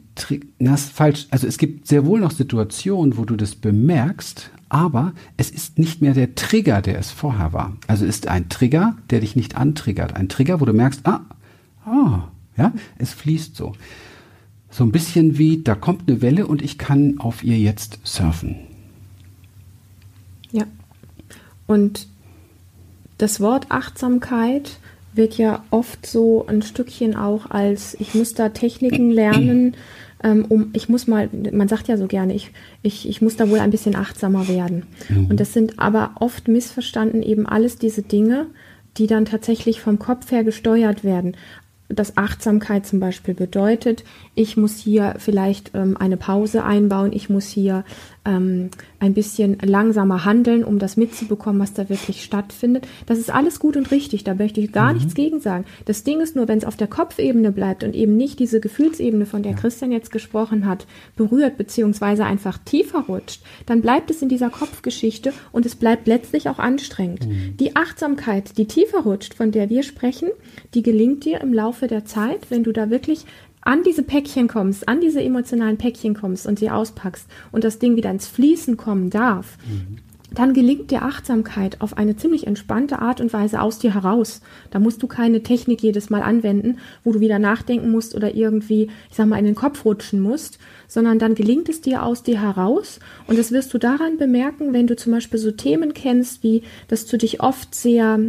das 0.57 0.85
ist 0.85 0.91
falsch. 0.91 1.27
Also 1.29 1.45
es 1.45 1.59
gibt 1.59 1.85
sehr 1.85 2.07
wohl 2.07 2.19
noch 2.19 2.31
Situationen, 2.31 3.15
wo 3.15 3.23
du 3.23 3.35
das 3.35 3.53
bemerkst, 3.53 4.49
aber 4.69 5.13
es 5.37 5.51
ist 5.51 5.77
nicht 5.77 6.01
mehr 6.01 6.15
der 6.15 6.33
Trigger, 6.33 6.81
der 6.81 6.97
es 6.97 7.11
vorher 7.11 7.53
war. 7.53 7.77
Also 7.85 8.05
ist 8.05 8.27
ein 8.27 8.49
Trigger, 8.49 8.97
der 9.11 9.19
dich 9.19 9.35
nicht 9.35 9.55
antriggert. 9.55 10.15
Ein 10.15 10.29
Trigger, 10.29 10.59
wo 10.59 10.65
du 10.65 10.73
merkst, 10.73 11.05
ah, 11.05 11.21
ah, 11.85 12.29
ja, 12.57 12.73
es 12.97 13.13
fließt 13.13 13.55
so. 13.55 13.73
So 14.71 14.83
ein 14.83 14.91
bisschen 14.91 15.37
wie, 15.37 15.61
da 15.61 15.75
kommt 15.75 16.09
eine 16.09 16.23
Welle 16.23 16.47
und 16.47 16.63
ich 16.63 16.79
kann 16.79 17.19
auf 17.19 17.43
ihr 17.43 17.59
jetzt 17.59 17.99
surfen. 18.03 18.55
Ja. 20.51 20.65
Und 21.67 22.07
das 23.19 23.39
Wort 23.41 23.67
Achtsamkeit 23.69 24.78
wird 25.13 25.37
ja 25.37 25.63
oft 25.71 26.05
so 26.05 26.45
ein 26.47 26.61
Stückchen 26.61 27.15
auch 27.15 27.49
als, 27.49 27.95
ich 27.99 28.15
muss 28.15 28.33
da 28.33 28.49
Techniken 28.49 29.11
lernen, 29.11 29.75
ähm, 30.23 30.45
um, 30.49 30.69
ich 30.73 30.89
muss 30.89 31.07
mal, 31.07 31.29
man 31.51 31.67
sagt 31.67 31.87
ja 31.87 31.97
so 31.97 32.07
gerne, 32.07 32.33
ich, 32.33 32.51
ich, 32.81 33.07
ich 33.07 33.21
muss 33.21 33.35
da 33.35 33.49
wohl 33.49 33.59
ein 33.59 33.71
bisschen 33.71 33.95
achtsamer 33.95 34.47
werden. 34.47 34.85
Mhm. 35.07 35.27
Und 35.27 35.39
das 35.39 35.53
sind 35.53 35.79
aber 35.79 36.11
oft 36.19 36.47
missverstanden 36.47 37.23
eben 37.23 37.45
alles 37.45 37.77
diese 37.77 38.01
Dinge, 38.01 38.47
die 38.97 39.07
dann 39.07 39.25
tatsächlich 39.25 39.81
vom 39.81 39.99
Kopf 39.99 40.31
her 40.31 40.43
gesteuert 40.43 41.03
werden 41.03 41.35
dass 41.89 42.17
Achtsamkeit 42.17 42.85
zum 42.85 42.99
Beispiel 42.99 43.33
bedeutet, 43.33 44.03
ich 44.35 44.55
muss 44.55 44.77
hier 44.77 45.15
vielleicht 45.17 45.71
ähm, 45.73 45.97
eine 45.97 46.17
Pause 46.17 46.63
einbauen, 46.63 47.11
ich 47.11 47.29
muss 47.29 47.47
hier 47.47 47.83
ähm, 48.25 48.69
ein 48.99 49.13
bisschen 49.13 49.57
langsamer 49.61 50.25
handeln, 50.25 50.63
um 50.63 50.79
das 50.79 50.97
mitzubekommen, 50.97 51.61
was 51.61 51.73
da 51.73 51.89
wirklich 51.89 52.23
stattfindet. 52.23 52.87
Das 53.05 53.17
ist 53.17 53.33
alles 53.33 53.59
gut 53.59 53.77
und 53.77 53.91
richtig, 53.91 54.23
da 54.23 54.33
möchte 54.33 54.59
ich 54.61 54.71
gar 54.71 54.91
mhm. 54.91 54.99
nichts 54.99 55.13
gegen 55.15 55.39
sagen. 55.39 55.65
Das 55.85 56.03
Ding 56.03 56.19
ist 56.19 56.35
nur, 56.35 56.47
wenn 56.47 56.57
es 56.57 56.65
auf 56.65 56.75
der 56.75 56.87
Kopfebene 56.87 57.51
bleibt 57.51 57.83
und 57.83 57.95
eben 57.95 58.17
nicht 58.17 58.39
diese 58.39 58.59
Gefühlsebene, 58.59 59.25
von 59.25 59.43
der 59.43 59.53
ja. 59.53 59.57
Christian 59.57 59.91
jetzt 59.91 60.11
gesprochen 60.11 60.65
hat, 60.65 60.85
berührt 61.15 61.57
beziehungsweise 61.57 62.25
einfach 62.25 62.57
tiefer 62.57 63.05
rutscht, 63.07 63.41
dann 63.65 63.81
bleibt 63.81 64.11
es 64.11 64.21
in 64.21 64.29
dieser 64.29 64.49
Kopfgeschichte 64.49 65.33
und 65.51 65.65
es 65.65 65.75
bleibt 65.75 66.07
letztlich 66.07 66.49
auch 66.49 66.59
anstrengend. 66.59 67.27
Mhm. 67.27 67.57
Die 67.57 67.75
Achtsamkeit, 67.75 68.57
die 68.57 68.65
tiefer 68.65 68.99
rutscht, 68.99 69.33
von 69.33 69.51
der 69.51 69.69
wir 69.69 69.83
sprechen, 69.83 70.29
die 70.73 70.83
gelingt 70.83 71.25
dir 71.25 71.41
im 71.41 71.53
Laufe 71.53 71.87
der 71.87 72.05
Zeit, 72.05 72.49
wenn 72.49 72.63
du 72.63 72.71
da 72.71 72.89
wirklich 72.89 73.25
an 73.69 73.83
diese 73.83 74.01
Päckchen 74.01 74.47
kommst, 74.47 74.87
an 74.87 74.99
diese 74.99 75.21
emotionalen 75.21 75.77
Päckchen 75.77 76.15
kommst 76.15 76.47
und 76.47 76.57
sie 76.57 76.71
auspackst 76.71 77.27
und 77.51 77.63
das 77.63 77.77
Ding 77.77 77.95
wieder 77.95 78.09
ins 78.09 78.25
Fließen 78.25 78.77
kommen 78.77 79.11
darf, 79.11 79.59
mhm. 79.63 79.97
dann 80.33 80.55
gelingt 80.55 80.89
dir 80.89 81.03
Achtsamkeit 81.03 81.79
auf 81.79 81.95
eine 81.95 82.17
ziemlich 82.17 82.47
entspannte 82.47 82.97
Art 82.97 83.21
und 83.21 83.31
Weise 83.31 83.61
aus 83.61 83.77
dir 83.77 83.93
heraus. 83.93 84.41
Da 84.71 84.79
musst 84.79 85.03
du 85.03 85.07
keine 85.07 85.43
Technik 85.43 85.83
jedes 85.83 86.09
Mal 86.09 86.23
anwenden, 86.23 86.79
wo 87.03 87.11
du 87.11 87.19
wieder 87.19 87.37
nachdenken 87.37 87.91
musst 87.91 88.15
oder 88.15 88.33
irgendwie, 88.33 88.89
ich 89.11 89.15
sag 89.15 89.27
mal, 89.27 89.37
in 89.37 89.45
den 89.45 89.53
Kopf 89.53 89.85
rutschen 89.85 90.19
musst, 90.19 90.57
sondern 90.87 91.19
dann 91.19 91.35
gelingt 91.35 91.69
es 91.69 91.79
dir 91.79 92.01
aus 92.01 92.23
dir 92.23 92.41
heraus. 92.41 92.99
Und 93.27 93.37
das 93.37 93.51
wirst 93.51 93.71
du 93.71 93.77
daran 93.77 94.17
bemerken, 94.17 94.73
wenn 94.73 94.87
du 94.87 94.95
zum 94.95 95.11
Beispiel 95.11 95.37
so 95.37 95.51
Themen 95.51 95.93
kennst, 95.93 96.41
wie, 96.41 96.63
dass 96.87 97.05
du 97.05 97.19
dich 97.19 97.39
oft 97.39 97.75
sehr 97.75 98.19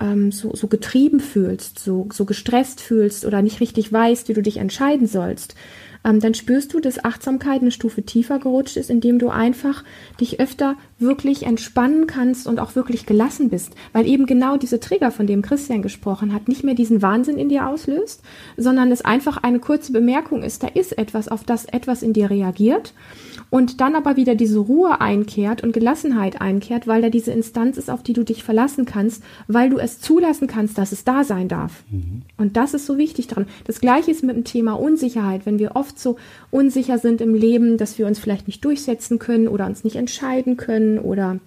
ähm, 0.00 0.32
so, 0.32 0.54
so 0.54 0.66
getrieben 0.66 1.20
fühlst, 1.20 1.78
so, 1.78 2.08
so 2.12 2.24
gestresst 2.24 2.80
fühlst 2.80 3.24
oder 3.24 3.42
nicht 3.42 3.60
richtig 3.60 3.92
weißt, 3.92 4.28
wie 4.28 4.34
du 4.34 4.42
dich 4.42 4.56
entscheiden 4.56 5.06
sollst 5.06 5.54
ähm, 6.04 6.20
dann 6.20 6.34
spürst 6.34 6.72
du, 6.72 6.80
dass 6.80 7.04
Achtsamkeit 7.04 7.60
eine 7.60 7.70
Stufe 7.70 8.02
tiefer 8.02 8.38
gerutscht 8.38 8.76
ist, 8.76 8.90
indem 8.90 9.18
du 9.18 9.28
einfach 9.28 9.84
dich 10.20 10.40
öfter 10.40 10.76
wirklich 10.98 11.44
entspannen 11.44 12.06
kannst 12.06 12.46
und 12.46 12.60
auch 12.60 12.74
wirklich 12.74 13.06
gelassen 13.06 13.48
bist, 13.48 13.74
weil 13.92 14.06
eben 14.06 14.26
genau 14.26 14.56
diese 14.56 14.80
Trigger, 14.80 15.10
von 15.10 15.26
dem 15.26 15.42
Christian 15.42 15.82
gesprochen 15.82 16.32
hat, 16.32 16.48
nicht 16.48 16.64
mehr 16.64 16.74
diesen 16.74 17.02
Wahnsinn 17.02 17.38
in 17.38 17.48
dir 17.48 17.66
auslöst, 17.66 18.22
sondern 18.56 18.92
es 18.92 19.02
einfach 19.02 19.38
eine 19.38 19.58
kurze 19.58 19.92
Bemerkung 19.92 20.42
ist, 20.42 20.62
da 20.62 20.68
ist 20.68 20.96
etwas, 20.98 21.28
auf 21.28 21.44
das 21.44 21.64
etwas 21.64 22.02
in 22.02 22.12
dir 22.12 22.30
reagiert 22.30 22.94
und 23.50 23.80
dann 23.80 23.96
aber 23.96 24.16
wieder 24.16 24.34
diese 24.34 24.58
Ruhe 24.58 25.00
einkehrt 25.00 25.62
und 25.62 25.72
Gelassenheit 25.72 26.40
einkehrt, 26.40 26.86
weil 26.86 27.02
da 27.02 27.10
diese 27.10 27.32
Instanz 27.32 27.76
ist, 27.76 27.90
auf 27.90 28.02
die 28.02 28.12
du 28.12 28.24
dich 28.24 28.44
verlassen 28.44 28.84
kannst, 28.84 29.22
weil 29.48 29.70
du 29.70 29.78
es 29.78 30.00
zulassen 30.00 30.46
kannst, 30.46 30.78
dass 30.78 30.92
es 30.92 31.04
da 31.04 31.24
sein 31.24 31.48
darf. 31.48 31.82
Mhm. 31.90 32.22
Und 32.36 32.56
das 32.56 32.74
ist 32.74 32.86
so 32.86 32.96
wichtig 32.96 33.26
dran. 33.26 33.46
Das 33.64 33.80
gleiche 33.80 34.10
ist 34.10 34.22
mit 34.22 34.36
dem 34.36 34.44
Thema 34.44 34.74
Unsicherheit, 34.74 35.46
wenn 35.46 35.58
wir 35.58 35.74
oft 35.74 35.89
so 35.98 36.16
unsicher 36.50 36.98
sind 36.98 37.20
im 37.20 37.34
Leben, 37.34 37.76
dass 37.76 37.98
wir 37.98 38.06
uns 38.06 38.18
vielleicht 38.18 38.46
nicht 38.46 38.64
durchsetzen 38.64 39.18
können 39.18 39.48
oder 39.48 39.66
uns 39.66 39.84
nicht 39.84 39.96
entscheiden 39.96 40.56
können 40.56 40.98
oder 40.98 41.40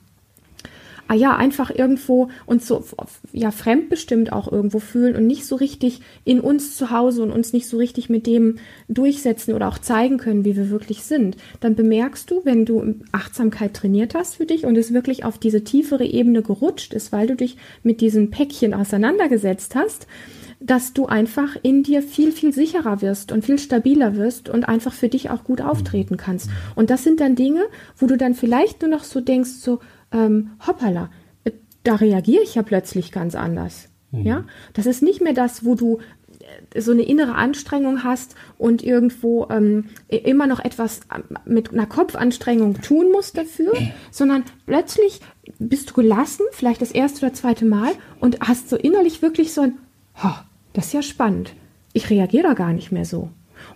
ah 1.07 1.15
ja, 1.15 1.35
einfach 1.35 1.69
irgendwo 1.69 2.29
uns 2.45 2.67
so 2.67 2.83
ja 3.31 3.51
fremdbestimmt 3.51 4.31
auch 4.31 4.51
irgendwo 4.51 4.79
fühlen 4.79 5.15
und 5.15 5.27
nicht 5.27 5.45
so 5.45 5.55
richtig 5.55 6.01
in 6.23 6.39
uns 6.39 6.75
zu 6.75 6.91
Hause 6.91 7.23
und 7.23 7.31
uns 7.31 7.53
nicht 7.53 7.67
so 7.67 7.77
richtig 7.77 8.09
mit 8.09 8.25
dem 8.25 8.57
durchsetzen 8.87 9.53
oder 9.53 9.67
auch 9.67 9.77
zeigen 9.77 10.17
können, 10.17 10.45
wie 10.45 10.55
wir 10.55 10.69
wirklich 10.69 11.03
sind, 11.03 11.37
dann 11.59 11.75
bemerkst 11.75 12.31
du, 12.31 12.41
wenn 12.45 12.65
du 12.65 12.95
Achtsamkeit 13.11 13.73
trainiert 13.73 14.15
hast 14.15 14.35
für 14.35 14.45
dich 14.45 14.65
und 14.65 14.77
es 14.77 14.93
wirklich 14.93 15.25
auf 15.25 15.37
diese 15.37 15.63
tiefere 15.63 16.05
Ebene 16.05 16.41
gerutscht 16.41 16.93
ist, 16.93 17.11
weil 17.11 17.27
du 17.27 17.35
dich 17.35 17.57
mit 17.83 18.01
diesen 18.01 18.31
Päckchen 18.31 18.73
auseinandergesetzt 18.73 19.75
hast, 19.75 20.07
dass 20.65 20.93
du 20.93 21.07
einfach 21.07 21.57
in 21.61 21.83
dir 21.83 22.01
viel, 22.01 22.31
viel 22.31 22.53
sicherer 22.53 23.01
wirst 23.01 23.31
und 23.31 23.43
viel 23.43 23.59
stabiler 23.59 24.15
wirst 24.15 24.47
und 24.47 24.63
einfach 24.67 24.93
für 24.93 25.09
dich 25.09 25.29
auch 25.29 25.43
gut 25.43 25.61
auftreten 25.61 26.15
kannst. 26.15 26.49
Und 26.75 26.89
das 26.89 27.03
sind 27.03 27.19
dann 27.19 27.35
Dinge, 27.35 27.63
wo 27.97 28.07
du 28.07 28.17
dann 28.17 28.33
vielleicht 28.33 28.81
nur 28.81 28.89
noch 28.89 29.03
so 29.03 29.19
denkst, 29.19 29.49
so, 29.49 29.79
ähm, 30.13 30.51
hoppala, 30.65 31.09
da 31.83 31.95
reagiere 31.95 32.43
ich 32.43 32.55
ja 32.55 32.63
plötzlich 32.63 33.11
ganz 33.11 33.35
anders. 33.35 33.89
Mhm. 34.11 34.25
Ja, 34.25 34.43
das 34.73 34.85
ist 34.85 35.03
nicht 35.03 35.21
mehr 35.21 35.33
das, 35.33 35.65
wo 35.65 35.75
du 35.75 35.99
äh, 36.71 36.79
so 36.79 36.91
eine 36.91 37.03
innere 37.03 37.35
Anstrengung 37.35 38.05
hast 38.05 38.35
und 38.57 38.83
irgendwo 38.83 39.47
ähm, 39.49 39.89
immer 40.07 40.47
noch 40.47 40.63
etwas 40.63 41.01
ähm, 41.13 41.23
mit 41.45 41.73
einer 41.73 41.87
Kopfanstrengung 41.87 42.81
tun 42.81 43.11
musst 43.11 43.37
dafür, 43.37 43.73
sondern 44.11 44.45
plötzlich 44.65 45.19
bist 45.59 45.89
du 45.89 45.93
gelassen, 45.95 46.45
vielleicht 46.51 46.81
das 46.81 46.91
erste 46.91 47.25
oder 47.25 47.35
zweite 47.35 47.65
Mal 47.65 47.91
und 48.21 48.39
hast 48.39 48.69
so 48.69 48.77
innerlich 48.77 49.21
wirklich 49.21 49.53
so 49.53 49.61
ein, 49.61 49.77
oh, 50.23 50.29
das 50.73 50.87
ist 50.87 50.93
ja 50.93 51.01
spannend. 51.01 51.53
Ich 51.93 52.09
reagiere 52.09 52.43
da 52.43 52.53
gar 52.53 52.73
nicht 52.73 52.91
mehr 52.91 53.05
so. 53.05 53.29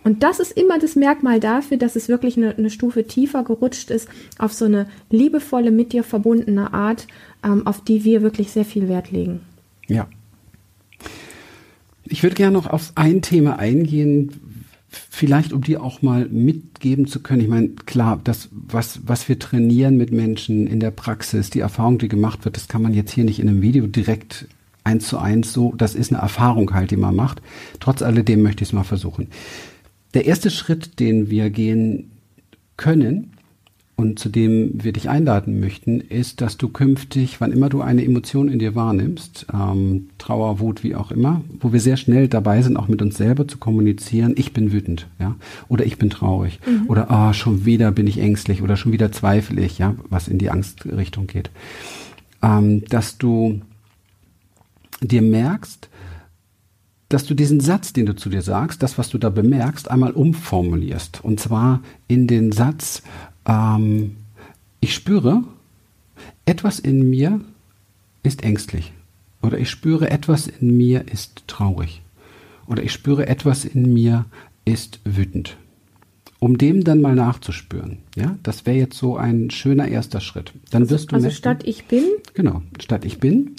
Und 0.03 0.23
das 0.23 0.39
ist 0.39 0.51
immer 0.51 0.79
das 0.79 0.95
Merkmal 0.95 1.39
dafür, 1.39 1.77
dass 1.77 1.95
es 1.95 2.09
wirklich 2.09 2.37
eine, 2.37 2.55
eine 2.55 2.69
Stufe 2.69 3.05
tiefer 3.05 3.43
gerutscht 3.43 3.91
ist 3.91 4.09
auf 4.37 4.53
so 4.53 4.65
eine 4.65 4.87
liebevolle, 5.09 5.71
mit 5.71 5.93
dir 5.93 6.03
verbundene 6.03 6.73
Art, 6.73 7.07
ähm, 7.43 7.65
auf 7.65 7.83
die 7.83 8.03
wir 8.03 8.21
wirklich 8.21 8.51
sehr 8.51 8.65
viel 8.65 8.89
Wert 8.89 9.11
legen. 9.11 9.41
Ja. 9.87 10.07
Ich 12.05 12.23
würde 12.23 12.35
gerne 12.35 12.53
noch 12.53 12.67
auf 12.67 12.93
ein 12.95 13.21
Thema 13.21 13.59
eingehen, 13.59 14.31
vielleicht 14.89 15.51
um 15.51 15.61
dir 15.61 15.83
auch 15.83 16.01
mal 16.01 16.27
mitgeben 16.29 17.07
zu 17.07 17.21
können. 17.21 17.41
Ich 17.41 17.47
meine, 17.49 17.69
klar, 17.69 18.19
das, 18.23 18.49
was, 18.51 19.01
was 19.05 19.27
wir 19.27 19.39
trainieren 19.39 19.97
mit 19.97 20.11
Menschen 20.11 20.67
in 20.67 20.79
der 20.79 20.91
Praxis, 20.91 21.49
die 21.49 21.59
Erfahrung, 21.59 21.97
die 21.97 22.07
gemacht 22.07 22.45
wird, 22.45 22.55
das 22.55 22.67
kann 22.67 22.81
man 22.81 22.93
jetzt 22.93 23.11
hier 23.11 23.25
nicht 23.25 23.39
in 23.39 23.49
einem 23.49 23.61
Video 23.61 23.87
direkt 23.87 24.47
eins 24.87 25.07
zu 25.07 25.17
eins 25.17 25.53
so, 25.53 25.73
das 25.77 25.95
ist 25.95 26.11
eine 26.11 26.21
Erfahrung 26.21 26.73
halt, 26.73 26.91
die 26.91 26.97
man 26.97 27.15
macht. 27.15 27.41
Trotz 27.79 28.01
alledem 28.01 28.41
möchte 28.41 28.63
ich 28.63 28.69
es 28.69 28.73
mal 28.73 28.83
versuchen. 28.83 29.27
Der 30.13 30.25
erste 30.25 30.49
Schritt, 30.49 30.99
den 30.99 31.29
wir 31.29 31.49
gehen 31.49 32.11
können 32.77 33.33
und 33.97 34.19
zu 34.19 34.29
dem 34.29 34.71
wir 34.83 34.93
dich 34.93 35.09
einladen 35.09 35.59
möchten, 35.59 35.99
ist, 35.99 36.39
dass 36.39 36.57
du 36.57 36.69
künftig, 36.69 37.41
wann 37.41 37.51
immer 37.51 37.67
du 37.67 37.81
eine 37.81 38.05
Emotion 38.05 38.47
in 38.47 38.59
dir 38.59 38.75
wahrnimmst, 38.75 39.47
ähm, 39.51 40.09
Trauer, 40.19 40.59
Wut, 40.59 40.83
wie 40.83 40.95
auch 40.95 41.11
immer, 41.11 41.41
wo 41.59 41.73
wir 41.73 41.79
sehr 41.79 41.97
schnell 41.97 42.27
dabei 42.27 42.61
sind, 42.61 42.77
auch 42.77 42.87
mit 42.87 43.01
uns 43.01 43.17
selber 43.17 43.47
zu 43.47 43.57
kommunizieren, 43.57 44.35
ich 44.37 44.53
bin 44.53 44.71
wütend, 44.71 45.07
ja, 45.19 45.35
oder 45.67 45.85
ich 45.85 45.97
bin 45.97 46.11
traurig, 46.11 46.59
mhm. 46.65 46.89
oder 46.89 47.09
ah, 47.09 47.33
schon 47.33 47.65
wieder 47.65 47.91
bin 47.91 48.05
ich 48.05 48.19
ängstlich 48.19 48.61
oder 48.61 48.77
schon 48.77 48.91
wieder 48.91 49.11
zweifle 49.11 49.61
ich, 49.61 49.79
ja, 49.79 49.95
was 50.09 50.27
in 50.27 50.37
die 50.37 50.51
Angstrichtung 50.51 51.25
geht, 51.25 51.49
ähm, 52.43 52.85
dass 52.89 53.17
du 53.17 53.61
dir 55.01 55.21
merkst, 55.21 55.89
dass 57.09 57.25
du 57.25 57.33
diesen 57.33 57.59
Satz, 57.59 57.93
den 57.93 58.05
du 58.05 58.15
zu 58.15 58.29
dir 58.29 58.41
sagst, 58.41 58.83
das, 58.83 58.97
was 58.97 59.09
du 59.09 59.17
da 59.17 59.29
bemerkst, 59.29 59.89
einmal 59.89 60.11
umformulierst. 60.11 61.23
Und 61.23 61.39
zwar 61.39 61.81
in 62.07 62.27
den 62.27 62.51
Satz, 62.51 63.01
ähm, 63.45 64.17
ich 64.81 64.93
spüre, 64.93 65.43
etwas 66.45 66.79
in 66.79 67.09
mir 67.09 67.41
ist 68.23 68.43
ängstlich. 68.43 68.91
Oder 69.41 69.57
ich 69.57 69.69
spüre, 69.69 70.09
etwas 70.09 70.47
in 70.47 70.75
mir 70.75 71.07
ist 71.07 71.47
traurig. 71.47 72.01
Oder 72.65 72.83
ich 72.83 72.91
spüre, 72.91 73.27
etwas 73.27 73.63
in 73.63 73.93
mir 73.93 74.25
ist 74.65 74.99
wütend. 75.05 75.55
Um 76.39 76.57
dem 76.57 76.83
dann 76.83 77.01
mal 77.01 77.15
nachzuspüren. 77.15 77.99
Ja, 78.15 78.37
das 78.43 78.65
wäre 78.65 78.77
jetzt 78.77 78.97
so 78.97 79.15
ein 79.15 79.49
schöner 79.49 79.87
erster 79.87 80.19
Schritt. 80.19 80.51
Dann 80.69 80.89
wirst 80.89 81.11
du 81.11 81.15
also 81.15 81.29
statt 81.29 81.63
ich 81.65 81.85
bin. 81.85 82.03
Genau, 82.33 82.61
statt 82.79 83.05
ich 83.05 83.19
bin 83.19 83.55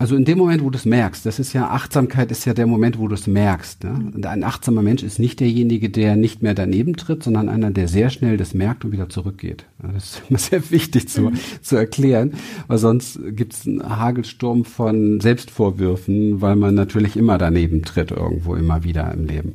also 0.00 0.14
in 0.14 0.24
dem 0.24 0.38
Moment, 0.38 0.62
wo 0.62 0.70
du 0.70 0.78
es 0.78 0.84
merkst, 0.84 1.26
das 1.26 1.40
ist 1.40 1.52
ja 1.52 1.70
Achtsamkeit, 1.70 2.30
ist 2.30 2.44
ja 2.44 2.54
der 2.54 2.68
Moment, 2.68 3.00
wo 3.00 3.08
du 3.08 3.14
es 3.14 3.26
merkst. 3.26 3.82
Ne? 3.82 4.12
Und 4.14 4.26
ein 4.26 4.44
achtsamer 4.44 4.80
Mensch 4.80 5.02
ist 5.02 5.18
nicht 5.18 5.40
derjenige, 5.40 5.90
der 5.90 6.14
nicht 6.14 6.40
mehr 6.40 6.54
daneben 6.54 6.94
tritt, 6.94 7.24
sondern 7.24 7.48
einer, 7.48 7.72
der 7.72 7.88
sehr 7.88 8.08
schnell 8.10 8.36
das 8.36 8.54
merkt 8.54 8.84
und 8.84 8.92
wieder 8.92 9.08
zurückgeht. 9.08 9.64
Das 9.82 10.04
ist 10.04 10.22
immer 10.28 10.38
sehr 10.38 10.70
wichtig 10.70 11.08
zu, 11.08 11.22
mhm. 11.22 11.38
zu 11.62 11.74
erklären, 11.74 12.34
weil 12.68 12.78
sonst 12.78 13.18
gibt 13.30 13.54
es 13.54 13.66
einen 13.66 13.98
Hagelsturm 13.98 14.64
von 14.64 15.20
Selbstvorwürfen, 15.20 16.40
weil 16.40 16.54
man 16.54 16.76
natürlich 16.76 17.16
immer 17.16 17.36
daneben 17.36 17.82
tritt, 17.82 18.12
irgendwo 18.12 18.54
immer 18.54 18.84
wieder 18.84 19.12
im 19.12 19.26
Leben 19.26 19.54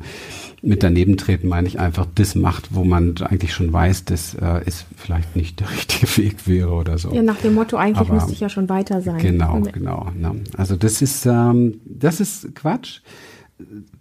mit 0.63 0.81
daneben 0.81 1.17
treten 1.17 1.49
meine 1.49 1.67
ich 1.67 1.79
einfach 1.79 2.07
das 2.15 2.35
macht, 2.35 2.73
wo 2.73 2.85
man 2.85 3.15
eigentlich 3.21 3.53
schon 3.53 3.73
weiß, 3.73 4.05
dass 4.05 4.33
äh, 4.33 4.61
es 4.65 4.85
vielleicht 4.95 5.35
nicht 5.35 5.59
der 5.59 5.69
richtige 5.77 6.07
Weg 6.17 6.47
wäre 6.47 6.71
oder 6.71 6.97
so. 6.97 7.13
Ja, 7.13 7.21
nach 7.21 7.37
dem 7.37 7.53
Motto, 7.53 7.75
eigentlich 7.75 8.09
Aber, 8.09 8.13
müsste 8.15 8.31
ich 8.31 8.39
ja 8.39 8.49
schon 8.49 8.69
weiter 8.69 9.01
sein. 9.01 9.17
Genau, 9.17 9.59
genau. 9.59 10.09
Ne? 10.17 10.32
Also 10.57 10.75
das 10.75 11.01
ist, 11.01 11.25
ähm, 11.25 11.81
das 11.85 12.19
ist 12.19 12.55
Quatsch. 12.55 13.01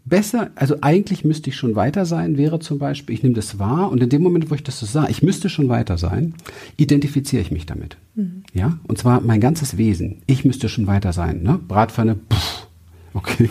Besser, 0.04 0.50
also 0.56 0.76
eigentlich 0.80 1.24
müsste 1.24 1.50
ich 1.50 1.56
schon 1.56 1.76
weiter 1.76 2.04
sein, 2.04 2.36
wäre 2.36 2.58
zum 2.58 2.78
Beispiel, 2.78 3.14
ich 3.14 3.22
nehme 3.22 3.34
das 3.34 3.58
wahr 3.58 3.90
und 3.90 4.02
in 4.02 4.08
dem 4.08 4.22
Moment, 4.22 4.50
wo 4.50 4.54
ich 4.54 4.64
das 4.64 4.80
so 4.80 4.86
sah, 4.86 5.08
ich 5.08 5.22
müsste 5.22 5.48
schon 5.48 5.68
weiter 5.68 5.98
sein, 5.98 6.34
identifiziere 6.76 7.42
ich 7.42 7.50
mich 7.50 7.66
damit. 7.66 7.96
Mhm. 8.14 8.42
Ja, 8.52 8.78
und 8.88 8.98
zwar 8.98 9.20
mein 9.20 9.40
ganzes 9.40 9.76
Wesen. 9.76 10.22
Ich 10.26 10.44
müsste 10.44 10.68
schon 10.68 10.86
weiter 10.86 11.12
sein. 11.12 11.42
Ne? 11.42 11.60
Bratpfanne, 11.68 12.16
pff, 12.30 12.66
okay. 13.14 13.50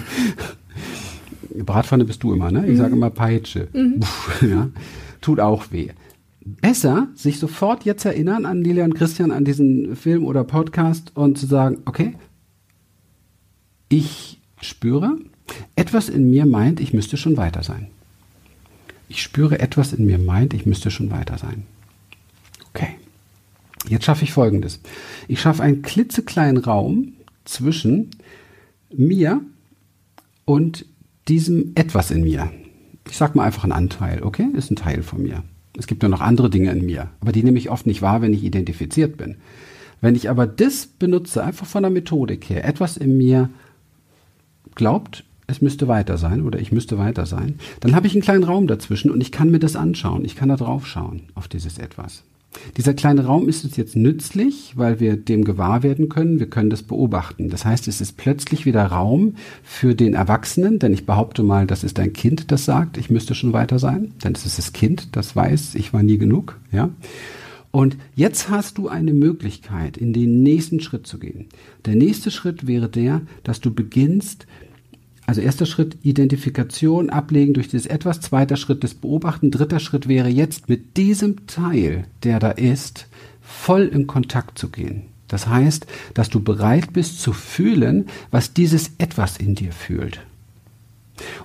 Bratpfanne 1.65 2.05
bist 2.05 2.23
du 2.23 2.33
immer, 2.33 2.51
ne? 2.51 2.65
Ich 2.65 2.73
mhm. 2.73 2.77
sage 2.77 2.93
immer 2.93 3.09
Peitsche. 3.09 3.67
Mhm. 3.73 4.01
ja, 4.41 4.69
tut 5.21 5.39
auch 5.39 5.71
weh. 5.71 5.89
Besser 6.43 7.07
sich 7.13 7.39
sofort 7.39 7.85
jetzt 7.85 8.03
erinnern 8.03 8.45
an 8.45 8.63
Lilia 8.63 8.83
und 8.83 8.95
Christian 8.95 9.31
an 9.31 9.45
diesen 9.45 9.95
Film 9.95 10.25
oder 10.25 10.43
Podcast 10.43 11.11
und 11.15 11.37
zu 11.37 11.45
sagen, 11.45 11.79
okay, 11.85 12.15
ich 13.91 14.39
spüre, 14.61 15.17
etwas 15.75 16.09
in 16.09 16.29
mir 16.29 16.45
meint, 16.45 16.79
ich 16.79 16.93
müsste 16.93 17.17
schon 17.17 17.37
weiter 17.37 17.61
sein. 17.61 17.87
Ich 19.09 19.21
spüre, 19.21 19.59
etwas 19.59 19.91
in 19.91 20.05
mir 20.05 20.17
meint, 20.17 20.53
ich 20.53 20.65
müsste 20.65 20.89
schon 20.89 21.11
weiter 21.11 21.37
sein. 21.37 21.65
Okay. 22.73 22.95
Jetzt 23.89 24.05
schaffe 24.05 24.23
ich 24.23 24.31
Folgendes. 24.31 24.79
Ich 25.27 25.41
schaffe 25.41 25.63
einen 25.63 25.81
klitzekleinen 25.81 26.63
Raum 26.63 27.13
zwischen 27.43 28.11
mir 28.95 29.41
und 30.45 30.85
diesem 31.27 31.73
etwas 31.75 32.11
in 32.11 32.23
mir. 32.23 32.49
Ich 33.09 33.17
sag 33.17 33.35
mal 33.35 33.43
einfach 33.43 33.65
ein 33.65 33.73
Anteil, 33.73 34.23
okay? 34.23 34.47
Ist 34.53 34.71
ein 34.71 34.77
Teil 34.77 35.03
von 35.03 35.21
mir. 35.21 35.43
Es 35.77 35.87
gibt 35.87 36.03
ja 36.03 36.09
noch 36.09 36.21
andere 36.21 36.49
Dinge 36.49 36.71
in 36.71 36.85
mir, 36.85 37.09
aber 37.19 37.33
die 37.33 37.43
nehme 37.43 37.57
ich 37.57 37.69
oft 37.69 37.87
nicht 37.87 38.01
wahr, 38.01 38.21
wenn 38.21 38.33
ich 38.33 38.43
identifiziert 38.43 39.17
bin. 39.17 39.37
Wenn 39.99 40.15
ich 40.15 40.29
aber 40.29 40.47
das 40.47 40.85
benutze, 40.85 41.43
einfach 41.43 41.67
von 41.67 41.83
der 41.83 41.91
Methodik 41.91 42.49
her, 42.49 42.63
etwas 42.63 42.95
in 42.95 43.17
mir 43.17 43.49
glaubt, 44.75 45.23
es 45.47 45.61
müsste 45.61 45.87
weiter 45.87 46.17
sein 46.17 46.43
oder 46.43 46.59
ich 46.59 46.71
müsste 46.71 46.97
weiter 46.97 47.25
sein, 47.25 47.59
dann 47.81 47.95
habe 47.95 48.07
ich 48.07 48.13
einen 48.13 48.21
kleinen 48.21 48.43
Raum 48.43 48.67
dazwischen 48.67 49.11
und 49.11 49.21
ich 49.21 49.31
kann 49.31 49.51
mir 49.51 49.59
das 49.59 49.75
anschauen. 49.75 50.25
Ich 50.25 50.35
kann 50.35 50.49
da 50.49 50.55
drauf 50.55 50.87
schauen, 50.87 51.23
auf 51.35 51.47
dieses 51.47 51.77
etwas. 51.77 52.23
Dieser 52.77 52.93
kleine 52.93 53.25
Raum 53.25 53.47
ist 53.47 53.63
uns 53.63 53.77
jetzt 53.77 53.95
nützlich, 53.95 54.73
weil 54.75 54.99
wir 54.99 55.15
dem 55.15 55.45
gewahr 55.45 55.83
werden 55.83 56.09
können, 56.09 56.39
wir 56.39 56.49
können 56.49 56.69
das 56.69 56.83
beobachten. 56.83 57.49
Das 57.49 57.63
heißt, 57.65 57.87
es 57.87 58.01
ist 58.01 58.17
plötzlich 58.17 58.65
wieder 58.65 58.85
Raum 58.85 59.35
für 59.63 59.95
den 59.95 60.13
Erwachsenen, 60.13 60.77
denn 60.77 60.93
ich 60.93 61.05
behaupte 61.05 61.43
mal, 61.43 61.65
das 61.65 61.83
ist 61.83 61.97
ein 61.99 62.11
Kind, 62.13 62.51
das 62.51 62.65
sagt, 62.65 62.97
ich 62.97 63.09
müsste 63.09 63.35
schon 63.35 63.53
weiter 63.53 63.79
sein, 63.79 64.13
denn 64.23 64.33
es 64.33 64.45
ist 64.45 64.57
das 64.57 64.73
Kind, 64.73 65.15
das 65.15 65.35
weiß, 65.35 65.75
ich 65.75 65.93
war 65.93 66.03
nie 66.03 66.17
genug, 66.17 66.59
ja. 66.71 66.89
Und 67.71 67.97
jetzt 68.15 68.49
hast 68.49 68.77
du 68.77 68.89
eine 68.89 69.13
Möglichkeit, 69.13 69.97
in 69.97 70.11
den 70.11 70.43
nächsten 70.43 70.81
Schritt 70.81 71.07
zu 71.07 71.19
gehen. 71.19 71.47
Der 71.85 71.95
nächste 71.95 72.29
Schritt 72.29 72.67
wäre 72.67 72.89
der, 72.89 73.21
dass 73.43 73.61
du 73.61 73.73
beginnst, 73.73 74.45
also 75.25 75.39
erster 75.39 75.65
Schritt 75.65 75.97
Identifikation 76.03 77.09
ablegen 77.09 77.53
durch 77.53 77.69
dieses 77.69 77.85
etwas, 77.85 78.19
zweiter 78.19 78.57
Schritt 78.57 78.83
das 78.83 78.93
Beobachten, 78.93 79.51
dritter 79.51 79.79
Schritt 79.79 80.09
wäre 80.09 80.27
jetzt 80.27 80.67
mit 80.67 80.97
diesem 80.97 81.47
Teil, 81.47 82.05
der 82.23 82.39
da 82.39 82.51
ist, 82.51 83.07
voll 83.41 83.83
in 83.83 84.05
Kontakt 84.05 84.59
zu 84.59 84.69
gehen. 84.69 85.03
Das 85.29 85.47
heißt, 85.47 85.87
dass 86.13 86.29
du 86.29 86.41
bereit 86.41 86.91
bist 86.91 87.21
zu 87.21 87.31
fühlen, 87.31 88.07
was 88.31 88.53
dieses 88.53 88.91
etwas 88.97 89.37
in 89.37 89.55
dir 89.55 89.71
fühlt. 89.71 90.19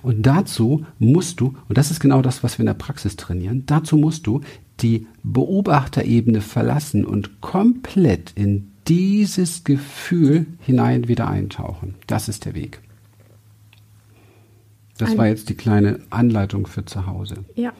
Und 0.01 0.25
dazu 0.25 0.85
musst 0.99 1.39
du, 1.39 1.55
und 1.69 1.77
das 1.77 1.91
ist 1.91 2.01
genau 2.01 2.21
das, 2.21 2.43
was 2.43 2.57
wir 2.57 2.63
in 2.63 2.67
der 2.67 2.73
Praxis 2.73 3.15
trainieren, 3.15 3.63
dazu 3.65 3.95
musst 3.95 4.27
du 4.27 4.41
die 4.81 5.07
Beobachterebene 5.23 6.41
verlassen 6.41 7.05
und 7.05 7.41
komplett 7.41 8.33
in 8.35 8.71
dieses 8.87 9.63
Gefühl 9.63 10.45
hinein 10.61 11.07
wieder 11.07 11.27
eintauchen. 11.27 11.95
Das 12.07 12.29
ist 12.29 12.45
der 12.45 12.55
Weg. 12.55 12.81
Das 14.97 15.17
war 15.17 15.27
jetzt 15.27 15.49
die 15.49 15.55
kleine 15.55 15.99
Anleitung 16.09 16.67
für 16.67 16.85
zu 16.85 17.05
Hause. 17.05 17.45
Ja. 17.55 17.73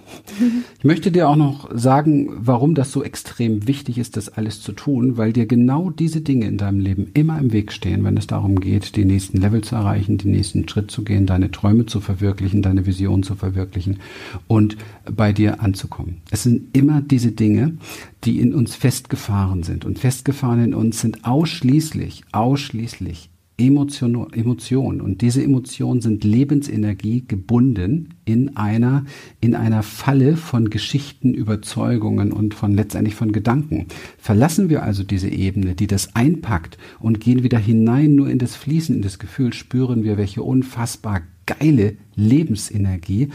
Ich 0.78 0.84
möchte 0.84 1.12
dir 1.12 1.30
auch 1.30 1.36
noch 1.36 1.70
sagen, 1.74 2.30
warum 2.38 2.76
das 2.76 2.92
so 2.92 3.04
extrem 3.04 3.68
wichtig 3.68 3.98
ist, 3.98 4.18
das 4.18 4.30
alles 4.30 4.62
zu 4.62 4.72
tun, 4.72 5.18
weil 5.18 5.34
dir 5.34 5.46
genau 5.46 5.90
diese 5.90 6.22
Dinge 6.22 6.48
in 6.48 6.58
deinem 6.58 6.80
Leben 6.80 7.10
immer 7.14 7.40
im 7.40 7.52
Weg 7.52 7.72
stehen, 7.72 8.04
wenn 8.04 8.18
es 8.18 8.28
darum 8.28 8.60
geht, 8.60 8.96
den 8.96 9.08
nächsten 9.08 9.40
Level 9.40 9.62
zu 9.62 9.76
erreichen, 9.76 10.18
den 10.18 10.32
nächsten 10.32 10.68
Schritt 10.68 10.92
zu 10.92 11.04
gehen, 11.04 11.26
deine 11.26 11.52
Träume 11.52 11.86
zu 11.86 12.02
verwirklichen, 12.02 12.62
deine 12.62 12.86
Vision 12.86 13.24
zu 13.24 13.36
verwirklichen 13.36 14.00
und 14.48 14.78
bei 15.10 15.34
dir 15.34 15.62
anzukommen. 15.62 16.18
Es 16.30 16.44
sind 16.44 16.76
immer 16.76 17.02
diese 17.02 17.32
Dinge, 17.32 17.78
die 18.24 18.40
in 18.40 18.54
uns 18.54 18.76
festgefahren 18.76 19.64
sind. 19.64 19.86
Und 19.86 20.00
festgefahren 20.00 20.64
in 20.64 20.74
uns 20.74 21.02
sind 21.02 21.26
ausschließlich, 21.26 22.24
ausschließlich 22.32 23.30
Emotion, 23.60 24.32
Emotion. 24.34 25.02
Und 25.02 25.22
diese 25.22 25.44
Emotionen 25.44 26.02
sind 26.02 26.24
Lebensenergie 26.24 27.24
gebunden 27.28 28.14
in 28.24 28.56
einer, 28.56 29.06
in 29.42 29.56
einer 29.56 29.82
Falle 29.82 30.38
von 30.38 30.70
Geschichten, 30.70 31.34
Überzeugungen 31.34 32.32
und 32.32 32.54
von 32.54 32.76
letztendlich 32.76 33.16
von 33.16 33.32
Gedanken. 33.32 33.88
Verlassen 34.20 34.70
wir 34.70 34.84
also 34.84 35.04
diese 35.04 35.30
Ebene, 35.30 35.74
die 35.74 35.88
das 35.88 36.16
einpackt 36.16 36.78
und 37.00 37.20
gehen 37.20 37.42
wieder 37.42 37.58
hinein 37.58 38.14
nur 38.14 38.30
in 38.30 38.38
das 38.38 38.56
Fließen, 38.56 38.96
in 38.96 39.02
das 39.02 39.18
Gefühl, 39.18 39.54
spüren 39.54 40.04
wir, 40.04 40.18
welche 40.18 40.44
unfassbar 40.44 41.22
geile 41.48 41.96
Lebensenergie 42.16 43.30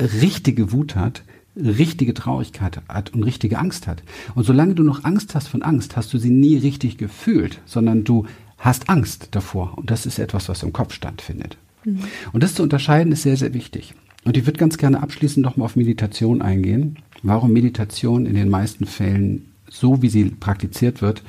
richtige 0.00 0.70
Wut 0.70 0.94
hat, 0.94 1.24
richtige 1.56 2.14
Traurigkeit 2.14 2.80
hat 2.88 3.12
und 3.12 3.24
richtige 3.24 3.58
Angst 3.58 3.88
hat. 3.88 4.04
Und 4.36 4.44
solange 4.44 4.76
du 4.76 4.84
noch 4.84 5.02
Angst 5.02 5.34
hast 5.34 5.48
von 5.48 5.62
Angst, 5.62 5.96
hast 5.96 6.14
du 6.14 6.18
sie 6.18 6.30
nie 6.30 6.56
richtig 6.56 6.98
gefühlt, 6.98 7.60
sondern 7.66 8.04
du 8.04 8.26
hast 8.58 8.88
Angst 8.88 9.28
davor. 9.32 9.74
Und 9.76 9.90
das 9.90 10.06
ist 10.06 10.18
etwas, 10.18 10.48
was 10.48 10.62
im 10.62 10.72
Kopf 10.72 10.92
stattfindet. 10.92 11.56
Mhm. 11.84 12.00
Und 12.32 12.42
das 12.42 12.54
zu 12.54 12.62
unterscheiden 12.62 13.12
ist 13.12 13.22
sehr, 13.22 13.36
sehr 13.36 13.54
wichtig. 13.54 13.94
Und 14.24 14.36
ich 14.36 14.46
würde 14.46 14.58
ganz 14.58 14.76
gerne 14.78 15.02
abschließend 15.02 15.44
nochmal 15.44 15.66
auf 15.66 15.76
Meditation 15.76 16.42
eingehen. 16.42 16.98
Warum 17.22 17.52
Meditation 17.52 18.26
in 18.26 18.34
den 18.34 18.48
meisten 18.48 18.86
Fällen, 18.86 19.52
so 19.68 20.02
wie 20.02 20.08
sie 20.08 20.24
praktiziert 20.24 21.02
wird, 21.02 21.22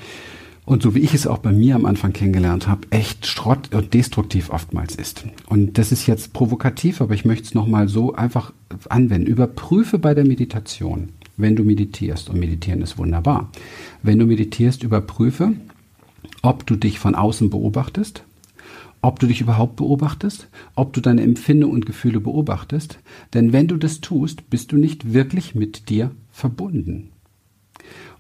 und 0.70 0.84
so 0.84 0.94
wie 0.94 1.00
ich 1.00 1.16
es 1.16 1.26
auch 1.26 1.40
bei 1.40 1.52
mir 1.52 1.74
am 1.74 1.88
Anfang 1.88 2.14
kennengelernt 2.14 2.68
habe, 2.68 2.86
echt 2.92 3.26
Schrott 3.26 3.74
und 3.74 3.96
destruktiv 3.96 4.52
oftmals 4.52 4.96
ist. 4.96 5.26
Und 5.48 5.80
das 5.80 5.92
ist 5.92 6.06
jetzt 6.06 6.32
provokativ, 6.32 7.02
aber 7.02 7.16
ich 7.16 7.26
möchte 7.26 7.46
es 7.46 7.56
nochmal 7.56 7.88
so 7.88 8.14
einfach 8.14 8.54
anwenden. 8.88 9.26
Überprüfe 9.26 9.98
bei 9.98 10.14
der 10.14 10.28
Meditation, 10.28 11.10
wenn 11.38 11.56
du 11.56 11.64
meditierst, 11.64 12.30
und 12.30 12.40
meditieren 12.40 12.84
ist 12.84 13.00
wunderbar. 13.00 13.50
Wenn 14.04 14.20
du 14.20 14.28
meditierst, 14.28 14.84
überprüfe, 14.84 15.54
ob 16.42 16.66
du 16.66 16.76
dich 16.76 17.00
von 17.00 17.16
außen 17.16 17.50
beobachtest, 17.50 18.24
ob 19.02 19.20
du 19.20 19.28
dich 19.28 19.42
überhaupt 19.42 19.76
beobachtest, 19.78 20.50
ob 20.76 20.94
du 20.94 21.02
deine 21.02 21.22
Empfindungen 21.22 21.76
und 21.76 21.86
Gefühle 21.86 22.20
beobachtest. 22.20 23.00
Denn 23.34 23.54
wenn 23.54 23.68
du 23.68 23.78
das 23.78 24.02
tust, 24.02 24.50
bist 24.50 24.72
du 24.72 24.78
nicht 24.78 25.14
wirklich 25.14 25.56
mit 25.56 25.90
dir 25.90 26.12
verbunden. 26.32 27.12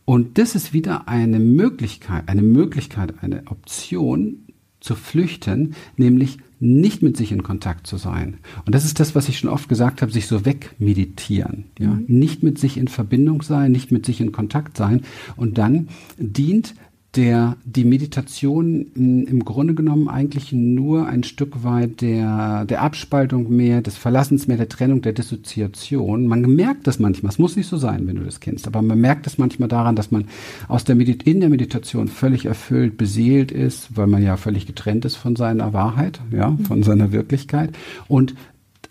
Und 0.06 0.38
das 0.38 0.56
ist 0.56 0.74
wieder 0.74 1.08
eine 1.08 1.40
Möglichkeit, 1.40 2.28
eine 2.30 2.42
Möglichkeit, 2.42 3.22
eine 3.22 3.44
Option 3.48 4.48
zu 4.80 4.96
flüchten, 4.96 5.76
nämlich 5.98 6.40
nicht 6.60 7.02
mit 7.02 7.16
sich 7.16 7.32
in 7.32 7.44
Kontakt 7.44 7.88
zu 7.88 7.98
sein. 7.98 8.38
Und 8.66 8.76
das 8.76 8.86
ist 8.86 9.00
das, 9.00 9.16
was 9.16 9.30
ich 9.30 9.38
schon 9.38 9.50
oft 9.50 9.70
gesagt 9.70 10.02
habe, 10.02 10.12
sich 10.12 10.28
so 10.28 10.46
wegmeditieren. 10.46 11.66
Ja? 11.78 11.90
Mhm. 11.90 12.06
Nicht 12.08 12.44
mit 12.44 12.58
sich 12.58 12.78
in 12.78 12.88
Verbindung 12.88 13.42
sein, 13.42 13.72
nicht 13.72 13.92
mit 13.92 14.06
sich 14.06 14.20
in 14.20 14.32
Kontakt 14.32 14.78
sein. 14.78 15.04
Und 15.36 15.58
dann 15.58 15.90
dient 16.18 16.76
der 17.16 17.58
die 17.66 17.86
Meditation 17.86 18.92
im 18.94 19.44
Grunde 19.44 19.74
genommen 19.74 20.08
eigentlich 20.10 20.54
nur 20.54 21.08
ein 21.08 21.24
Stück 21.24 21.64
weit 21.64 22.02
der, 22.02 22.66
der 22.66 22.84
Abspaltung 22.84 23.50
mehr, 23.50 23.82
des 23.82 23.98
Verlassens 23.98 24.48
mehr, 24.48 24.58
der 24.58 24.70
Trennung, 24.70 25.02
der 25.02 25.14
Dissoziation. 25.14 26.28
Man 26.28 26.42
merkt 26.42 26.86
das 26.86 27.00
manchmal, 27.00 27.32
es 27.32 27.40
muss 27.40 27.56
nicht 27.56 27.68
so 27.68 27.78
sein, 27.78 28.06
wenn 28.06 28.18
du 28.18 28.24
das 28.24 28.40
kennst, 28.40 28.68
aber 28.68 28.84
man 28.84 29.00
merkt 29.02 29.26
es 29.26 29.40
manchmal 29.40 29.70
daran, 29.70 29.96
dass 29.96 30.12
man 30.12 30.26
aus 30.68 30.84
der 30.84 30.96
Medit 30.96 31.24
in 31.24 31.40
der 31.40 31.50
Meditation 31.50 32.10
völlig 32.10 32.46
erfüllt, 32.46 32.96
beseelt 32.98 33.52
ist, 33.52 33.98
weil 33.98 34.08
man 34.08 34.22
ja 34.22 34.38
völlig 34.38 34.68
getrennt 34.68 35.04
ist 35.04 35.16
von 35.16 35.36
seiner 35.36 35.74
Wahrheit, 35.74 36.22
ja, 36.32 36.56
von 36.68 36.84
seiner 36.84 37.12
Wirklichkeit. 37.12 37.72
Und 38.08 38.36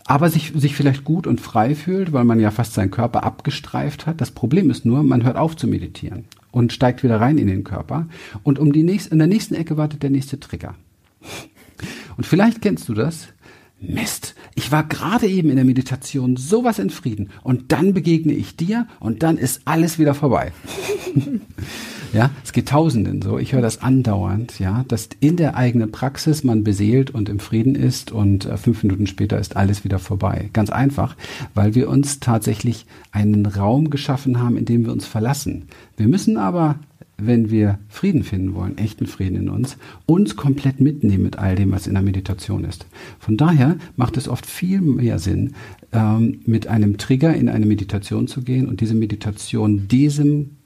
aber 0.07 0.31
sich, 0.31 0.55
sich 0.57 0.75
vielleicht 0.75 1.05
gut 1.05 1.27
und 1.27 1.41
frei 1.41 1.75
fühlt, 1.75 2.13
weil 2.13 2.25
man 2.25 2.41
ja 2.41 2.51
fast 2.51 2.75
seinen 2.75 2.91
Körper 2.91 3.25
abgestreift 3.25 4.07
hat. 4.07 4.21
Das 4.21 4.31
Problem 4.31 4.71
ist 4.71 4.87
nur, 4.87 5.03
man 5.03 5.23
hört 5.23 5.37
auf 5.37 5.55
zu 5.55 5.69
meditieren 5.69 6.25
und 6.51 6.73
steigt 6.73 7.03
wieder 7.03 7.21
rein 7.21 7.39
in 7.39 7.47
den 7.47 7.65
Körper. 7.65 8.09
Und 8.43 8.59
um 8.59 8.73
die 8.73 8.83
nächste, 8.83 9.11
in 9.11 9.19
der 9.19 9.29
nächsten 9.29 9.55
Ecke 9.55 9.77
wartet 9.77 10.03
der 10.03 10.11
nächste 10.11 10.41
Trigger. 10.41 10.75
Und 12.17 12.25
vielleicht 12.25 12.63
kennst 12.63 12.89
du 12.89 12.95
das. 12.95 13.29
Mist, 13.81 14.35
ich 14.57 14.73
war 14.73 14.83
gerade 14.83 15.29
eben 15.29 15.51
in 15.51 15.57
der 15.57 15.65
Meditation 15.65 16.37
sowas 16.37 16.81
in 16.81 16.91
Frieden 16.91 17.31
und 17.45 17.71
dann 17.71 17.95
begegne 17.95 18.33
ich 18.33 18.57
dir 18.57 18.89
und 18.99 19.23
dann 19.23 19.39
ist 19.39 19.63
alles 19.67 20.01
wieder 20.01 20.15
vorbei. 20.15 20.53
Ja, 22.13 22.31
es 22.43 22.53
geht 22.53 22.69
Tausenden 22.69 23.21
so. 23.21 23.39
Ich 23.39 23.53
höre 23.53 23.61
das 23.61 23.83
andauernd, 23.83 24.59
ja, 24.59 24.85
dass 24.89 25.11
in 25.21 25.37
der 25.37 25.57
eigenen 25.57 25.93
Praxis 25.93 26.43
man 26.43 26.65
beseelt 26.65 27.11
und 27.11 27.29
im 27.29 27.39
Frieden 27.39 27.75
ist 27.75 28.13
und 28.13 28.47
äh, 28.47 28.57
fünf 28.57 28.83
Minuten 28.83 29.07
später 29.07 29.39
ist 29.39 29.57
alles 29.57 29.85
wieder 29.85 29.99
vorbei. 29.99 30.49
Ganz 30.53 30.71
einfach, 30.71 31.17
weil 31.55 31.75
wir 31.75 31.89
uns 31.89 32.21
tatsächlich 32.21 32.87
einen 33.13 33.45
Raum 33.45 33.91
geschaffen 33.91 34.41
haben, 34.41 34.57
in 34.57 34.65
dem 34.65 34.87
wir 34.87 34.93
uns 34.93 35.07
verlassen. 35.07 35.67
Wir 35.97 36.09
müssen 36.09 36.39
aber 36.39 36.77
wenn 37.21 37.51
wir 37.51 37.81
Frieden 37.89 38.23
finden 38.23 38.55
wollen, 38.55 38.79
echten 38.79 39.07
Frieden 39.07 39.37
in 39.37 39.49
uns, 39.49 39.77
uns 40.07 40.37
komplett 40.37 40.81
mitnehmen 40.81 41.25
mit 41.25 41.37
all 41.37 41.57
dem, 41.57 41.73
was 41.73 41.89
in 41.89 41.95
der 41.95 42.03
Meditation 42.03 42.63
ist. 42.63 42.87
Von 43.19 43.37
daher 43.37 43.77
macht 43.97 44.17
es 44.17 44.29
oft 44.29 44.47
viel 44.47 44.81
mehr 44.81 45.19
Sinn, 45.19 45.55
ähm, 45.93 46.41
mit 46.47 46.69
einem 46.69 46.97
Trigger 46.97 47.35
in 47.35 47.49
eine 47.49 47.67
Meditation 47.67 48.29
zu 48.29 48.43
gehen 48.43 48.69
und 48.69 48.81
diese 48.81 48.95
Meditation 48.95 49.89
diesem 49.89 50.58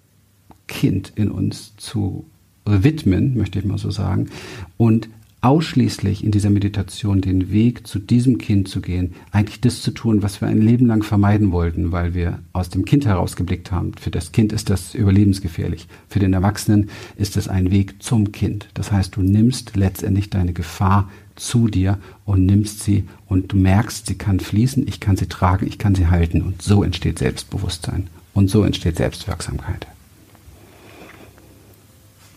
Kind 0.68 1.12
in 1.14 1.30
uns 1.30 1.76
zu 1.76 2.26
widmen, 2.64 3.36
möchte 3.36 3.58
ich 3.58 3.64
mal 3.64 3.78
so 3.78 3.90
sagen, 3.90 4.28
und 4.76 5.08
ausschließlich 5.42 6.22
in 6.22 6.30
dieser 6.30 6.50
Meditation 6.50 7.20
den 7.20 7.50
Weg 7.50 7.84
zu 7.88 7.98
diesem 7.98 8.38
Kind 8.38 8.68
zu 8.68 8.80
gehen, 8.80 9.14
eigentlich 9.32 9.60
das 9.60 9.82
zu 9.82 9.90
tun, 9.90 10.22
was 10.22 10.40
wir 10.40 10.46
ein 10.46 10.62
Leben 10.62 10.86
lang 10.86 11.02
vermeiden 11.02 11.50
wollten, 11.50 11.90
weil 11.90 12.14
wir 12.14 12.38
aus 12.52 12.70
dem 12.70 12.84
Kind 12.84 13.06
herausgeblickt 13.06 13.72
haben. 13.72 13.92
Für 14.00 14.12
das 14.12 14.30
Kind 14.30 14.52
ist 14.52 14.70
das 14.70 14.94
überlebensgefährlich. 14.94 15.88
Für 16.08 16.20
den 16.20 16.32
Erwachsenen 16.32 16.90
ist 17.16 17.36
es 17.36 17.48
ein 17.48 17.72
Weg 17.72 18.00
zum 18.04 18.30
Kind. 18.30 18.68
Das 18.74 18.92
heißt, 18.92 19.16
du 19.16 19.22
nimmst 19.22 19.74
letztendlich 19.74 20.30
deine 20.30 20.52
Gefahr 20.52 21.10
zu 21.34 21.66
dir 21.66 21.98
und 22.24 22.46
nimmst 22.46 22.84
sie 22.84 23.04
und 23.26 23.50
du 23.50 23.56
merkst, 23.56 24.06
sie 24.06 24.14
kann 24.14 24.38
fließen, 24.38 24.86
ich 24.86 25.00
kann 25.00 25.16
sie 25.16 25.26
tragen, 25.26 25.66
ich 25.66 25.78
kann 25.78 25.96
sie 25.96 26.06
halten 26.06 26.42
und 26.42 26.62
so 26.62 26.84
entsteht 26.84 27.18
Selbstbewusstsein 27.18 28.06
und 28.32 28.48
so 28.48 28.62
entsteht 28.62 28.96
Selbstwirksamkeit. 28.96 29.88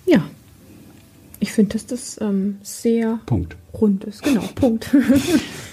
Ja, 0.06 0.24
ich 1.40 1.52
finde, 1.52 1.74
dass 1.74 1.86
das 1.86 2.20
ähm, 2.22 2.58
sehr 2.64 3.20
Punkt. 3.26 3.56
rund 3.74 4.04
ist. 4.06 4.24
Genau, 4.24 4.42
Punkt. 4.56 4.96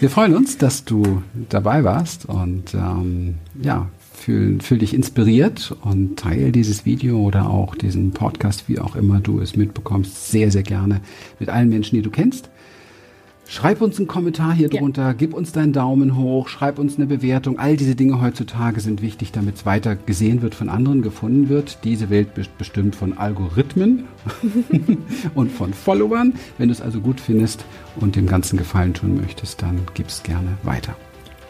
Wir 0.01 0.11
freuen 0.11 0.35
uns, 0.35 0.59
dass 0.59 0.85
du 0.85 1.23
dabei 1.49 1.85
warst 1.85 2.27
und 2.27 2.75
ähm, 2.75 3.37
ja, 3.62 3.88
fühl, 4.12 4.61
fühl 4.61 4.79
dich 4.79 4.95
inspiriert 4.95 5.75
und 5.83 6.18
teile 6.18 6.53
dieses 6.53 6.85
Video 6.85 7.21
oder 7.21 7.49
auch 7.49 7.75
diesen 7.75 8.12
Podcast, 8.12 8.68
wie 8.68 8.79
auch 8.79 8.97
immer 8.97 9.21
du 9.21 9.40
es 9.40 9.57
mitbekommst, 9.57 10.31
sehr, 10.31 10.51
sehr 10.51 10.62
gerne 10.62 11.01
mit 11.38 11.49
allen 11.49 11.68
Menschen, 11.68 11.97
die 11.97 12.03
du 12.03 12.11
kennst. 12.11 12.51
Schreib 13.52 13.82
uns 13.82 13.98
einen 13.98 14.06
Kommentar 14.06 14.54
hier 14.54 14.70
drunter, 14.70 15.08
ja. 15.08 15.12
gib 15.12 15.34
uns 15.34 15.52
deinen 15.52 15.74
Daumen 15.74 16.16
hoch, 16.16 16.48
schreib 16.48 16.78
uns 16.78 16.96
eine 16.96 17.04
Bewertung. 17.04 17.58
All 17.58 17.76
diese 17.76 17.94
Dinge 17.94 18.18
heutzutage 18.18 18.80
sind 18.80 19.02
wichtig, 19.02 19.30
damit 19.30 19.56
es 19.56 19.66
weiter 19.66 19.94
gesehen 19.94 20.40
wird, 20.40 20.54
von 20.54 20.70
anderen 20.70 21.02
gefunden 21.02 21.50
wird. 21.50 21.84
Diese 21.84 22.08
Welt 22.08 22.28
bestimmt 22.56 22.96
von 22.96 23.18
Algorithmen 23.18 24.04
und 25.34 25.52
von 25.52 25.74
Followern. 25.74 26.32
Wenn 26.56 26.68
du 26.68 26.72
es 26.72 26.80
also 26.80 27.00
gut 27.00 27.20
findest 27.20 27.66
und 27.96 28.16
dem 28.16 28.26
Ganzen 28.26 28.56
Gefallen 28.56 28.94
tun 28.94 29.20
möchtest, 29.20 29.60
dann 29.60 29.82
gib 29.92 30.06
es 30.06 30.22
gerne 30.22 30.56
weiter. 30.62 30.96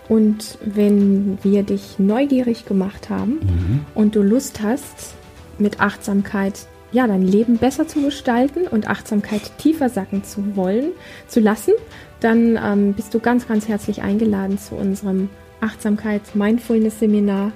Und 0.09 0.59
wenn 0.65 1.39
wir 1.45 1.63
dich 1.63 2.01
neugierig 2.01 2.65
gemacht 2.67 3.11
haben 3.11 3.35
mhm. 3.35 3.81
und 3.95 4.17
du 4.17 4.23
Lust 4.23 4.61
hast, 4.61 5.15
mit 5.57 5.79
Achtsamkeit 5.79 6.67
ja, 6.93 7.07
dein 7.07 7.23
Leben 7.23 7.57
besser 7.57 7.89
zu 7.89 8.03
gestalten 8.03 8.69
und 8.69 8.89
Achtsamkeit 8.89 9.59
tiefer 9.59 9.89
sacken 9.89 10.25
zu 10.25 10.57
wollen, 10.57 10.93
zu 11.27 11.41
lassen, 11.41 11.73
dann 12.21 12.59
ähm, 12.63 12.93
bist 12.93 13.15
du 13.15 13.21
ganz, 13.21 13.49
ganz 13.49 13.67
herzlich 13.67 14.03
eingeladen 14.03 14.59
zu 14.59 14.75
unserem 14.77 15.31
Achtsamkeits-Mindfulness-Seminar 15.61 17.53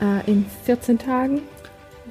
äh, 0.00 0.30
in 0.30 0.44
14 0.64 0.98
Tagen. 0.98 1.42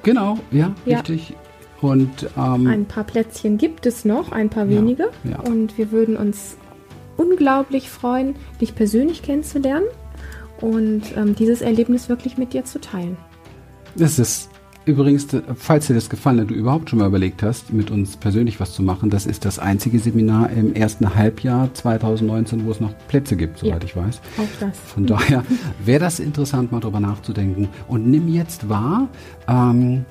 Genau, 0.02 0.38
ja, 0.50 0.74
ja. 0.84 0.98
richtig. 0.98 1.34
Und 1.80 2.30
ähm, 2.36 2.66
ein 2.66 2.86
paar 2.86 3.04
Plätzchen 3.04 3.58
gibt 3.58 3.84
es 3.84 4.04
noch, 4.04 4.32
ein 4.32 4.48
paar 4.48 4.68
wenige. 4.68 5.10
Ja, 5.22 5.32
ja. 5.32 5.40
Und 5.40 5.76
wir 5.76 5.92
würden 5.92 6.16
uns 6.16 6.56
unglaublich 7.16 7.90
freuen, 7.90 8.36
dich 8.60 8.74
persönlich 8.74 9.22
kennenzulernen 9.22 9.86
und 10.60 11.02
ähm, 11.16 11.34
dieses 11.34 11.60
Erlebnis 11.60 12.08
wirklich 12.08 12.38
mit 12.38 12.52
dir 12.54 12.64
zu 12.64 12.80
teilen. 12.80 13.16
Das 13.96 14.18
ist 14.18 14.50
Übrigens, 14.86 15.26
falls 15.56 15.86
dir 15.86 15.94
das 15.94 16.10
gefallen 16.10 16.40
hat, 16.40 16.50
du 16.50 16.54
überhaupt 16.54 16.90
schon 16.90 16.98
mal 16.98 17.06
überlegt 17.06 17.42
hast, 17.42 17.72
mit 17.72 17.90
uns 17.90 18.18
persönlich 18.18 18.60
was 18.60 18.74
zu 18.74 18.82
machen, 18.82 19.08
das 19.08 19.24
ist 19.24 19.46
das 19.46 19.58
einzige 19.58 19.98
Seminar 19.98 20.50
im 20.50 20.74
ersten 20.74 21.14
Halbjahr 21.14 21.72
2019, 21.72 22.66
wo 22.66 22.70
es 22.70 22.80
noch 22.80 22.92
Plätze 23.08 23.36
gibt, 23.36 23.58
soweit 23.58 23.82
ja, 23.82 23.88
ich 23.88 23.96
weiß. 23.96 24.20
Auch 24.36 24.60
das. 24.60 24.78
Von 24.78 25.06
daher 25.06 25.42
wäre 25.84 26.00
das 26.00 26.20
interessant, 26.20 26.70
mal 26.70 26.80
drüber 26.80 27.00
nachzudenken. 27.00 27.68
Und 27.88 28.06
nimm 28.06 28.28
jetzt 28.28 28.68
wahr, 28.68 29.08
ähm, 29.48 30.04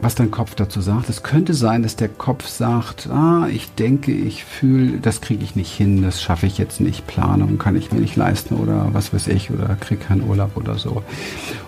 was 0.00 0.14
dein 0.14 0.30
Kopf 0.30 0.54
dazu 0.54 0.80
sagt. 0.80 1.10
Es 1.10 1.22
könnte 1.22 1.52
sein, 1.52 1.82
dass 1.82 1.96
der 1.96 2.08
Kopf 2.08 2.46
sagt, 2.46 3.08
ah, 3.10 3.48
ich 3.48 3.74
denke, 3.74 4.12
ich 4.12 4.44
fühle, 4.44 4.98
das 4.98 5.20
kriege 5.20 5.44
ich 5.44 5.56
nicht 5.56 5.72
hin, 5.74 6.02
das 6.02 6.22
schaffe 6.22 6.46
ich 6.46 6.58
jetzt 6.58 6.80
nicht, 6.80 7.06
Planung 7.06 7.58
kann 7.58 7.76
ich 7.76 7.92
mir 7.92 8.00
nicht 8.00 8.16
leisten 8.16 8.56
oder 8.56 8.88
was 8.92 9.12
weiß 9.12 9.28
ich 9.28 9.50
oder 9.50 9.76
kriege 9.80 10.00
keinen 10.02 10.28
Urlaub 10.28 10.56
oder 10.56 10.76
so. 10.76 11.02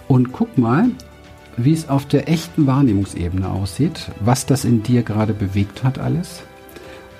Und 0.08 0.32
guck 0.32 0.56
mal, 0.58 0.90
wie 1.58 1.72
es 1.72 1.88
auf 1.88 2.06
der 2.06 2.28
echten 2.28 2.66
Wahrnehmungsebene 2.66 3.48
aussieht, 3.48 4.10
was 4.20 4.46
das 4.46 4.64
in 4.64 4.82
dir 4.82 5.02
gerade 5.02 5.34
bewegt 5.34 5.84
hat 5.84 5.98
alles, 5.98 6.42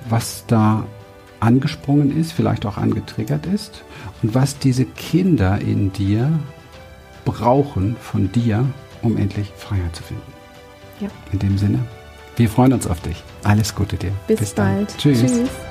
was 0.08 0.44
da 0.46 0.86
angesprungen 1.40 2.16
ist, 2.16 2.32
vielleicht 2.32 2.66
auch 2.66 2.78
angetriggert 2.78 3.46
ist 3.46 3.84
und 4.22 4.34
was 4.34 4.58
diese 4.58 4.84
Kinder 4.84 5.60
in 5.60 5.92
dir 5.92 6.38
brauchen 7.24 7.96
von 8.00 8.32
dir, 8.32 8.64
um 9.02 9.16
endlich 9.16 9.52
Freiheit 9.56 9.94
zu 9.94 10.02
finden. 10.02 10.32
Ja. 11.00 11.08
In 11.32 11.38
dem 11.38 11.58
Sinne, 11.58 11.80
wir 12.36 12.48
freuen 12.48 12.72
uns 12.72 12.86
auf 12.86 13.00
dich. 13.00 13.22
Alles 13.44 13.74
Gute 13.74 13.96
dir. 13.96 14.12
Bis, 14.26 14.40
Bis 14.40 14.52
bald. 14.52 14.96
Tschüss. 14.98 15.20
Tschüss. 15.20 15.67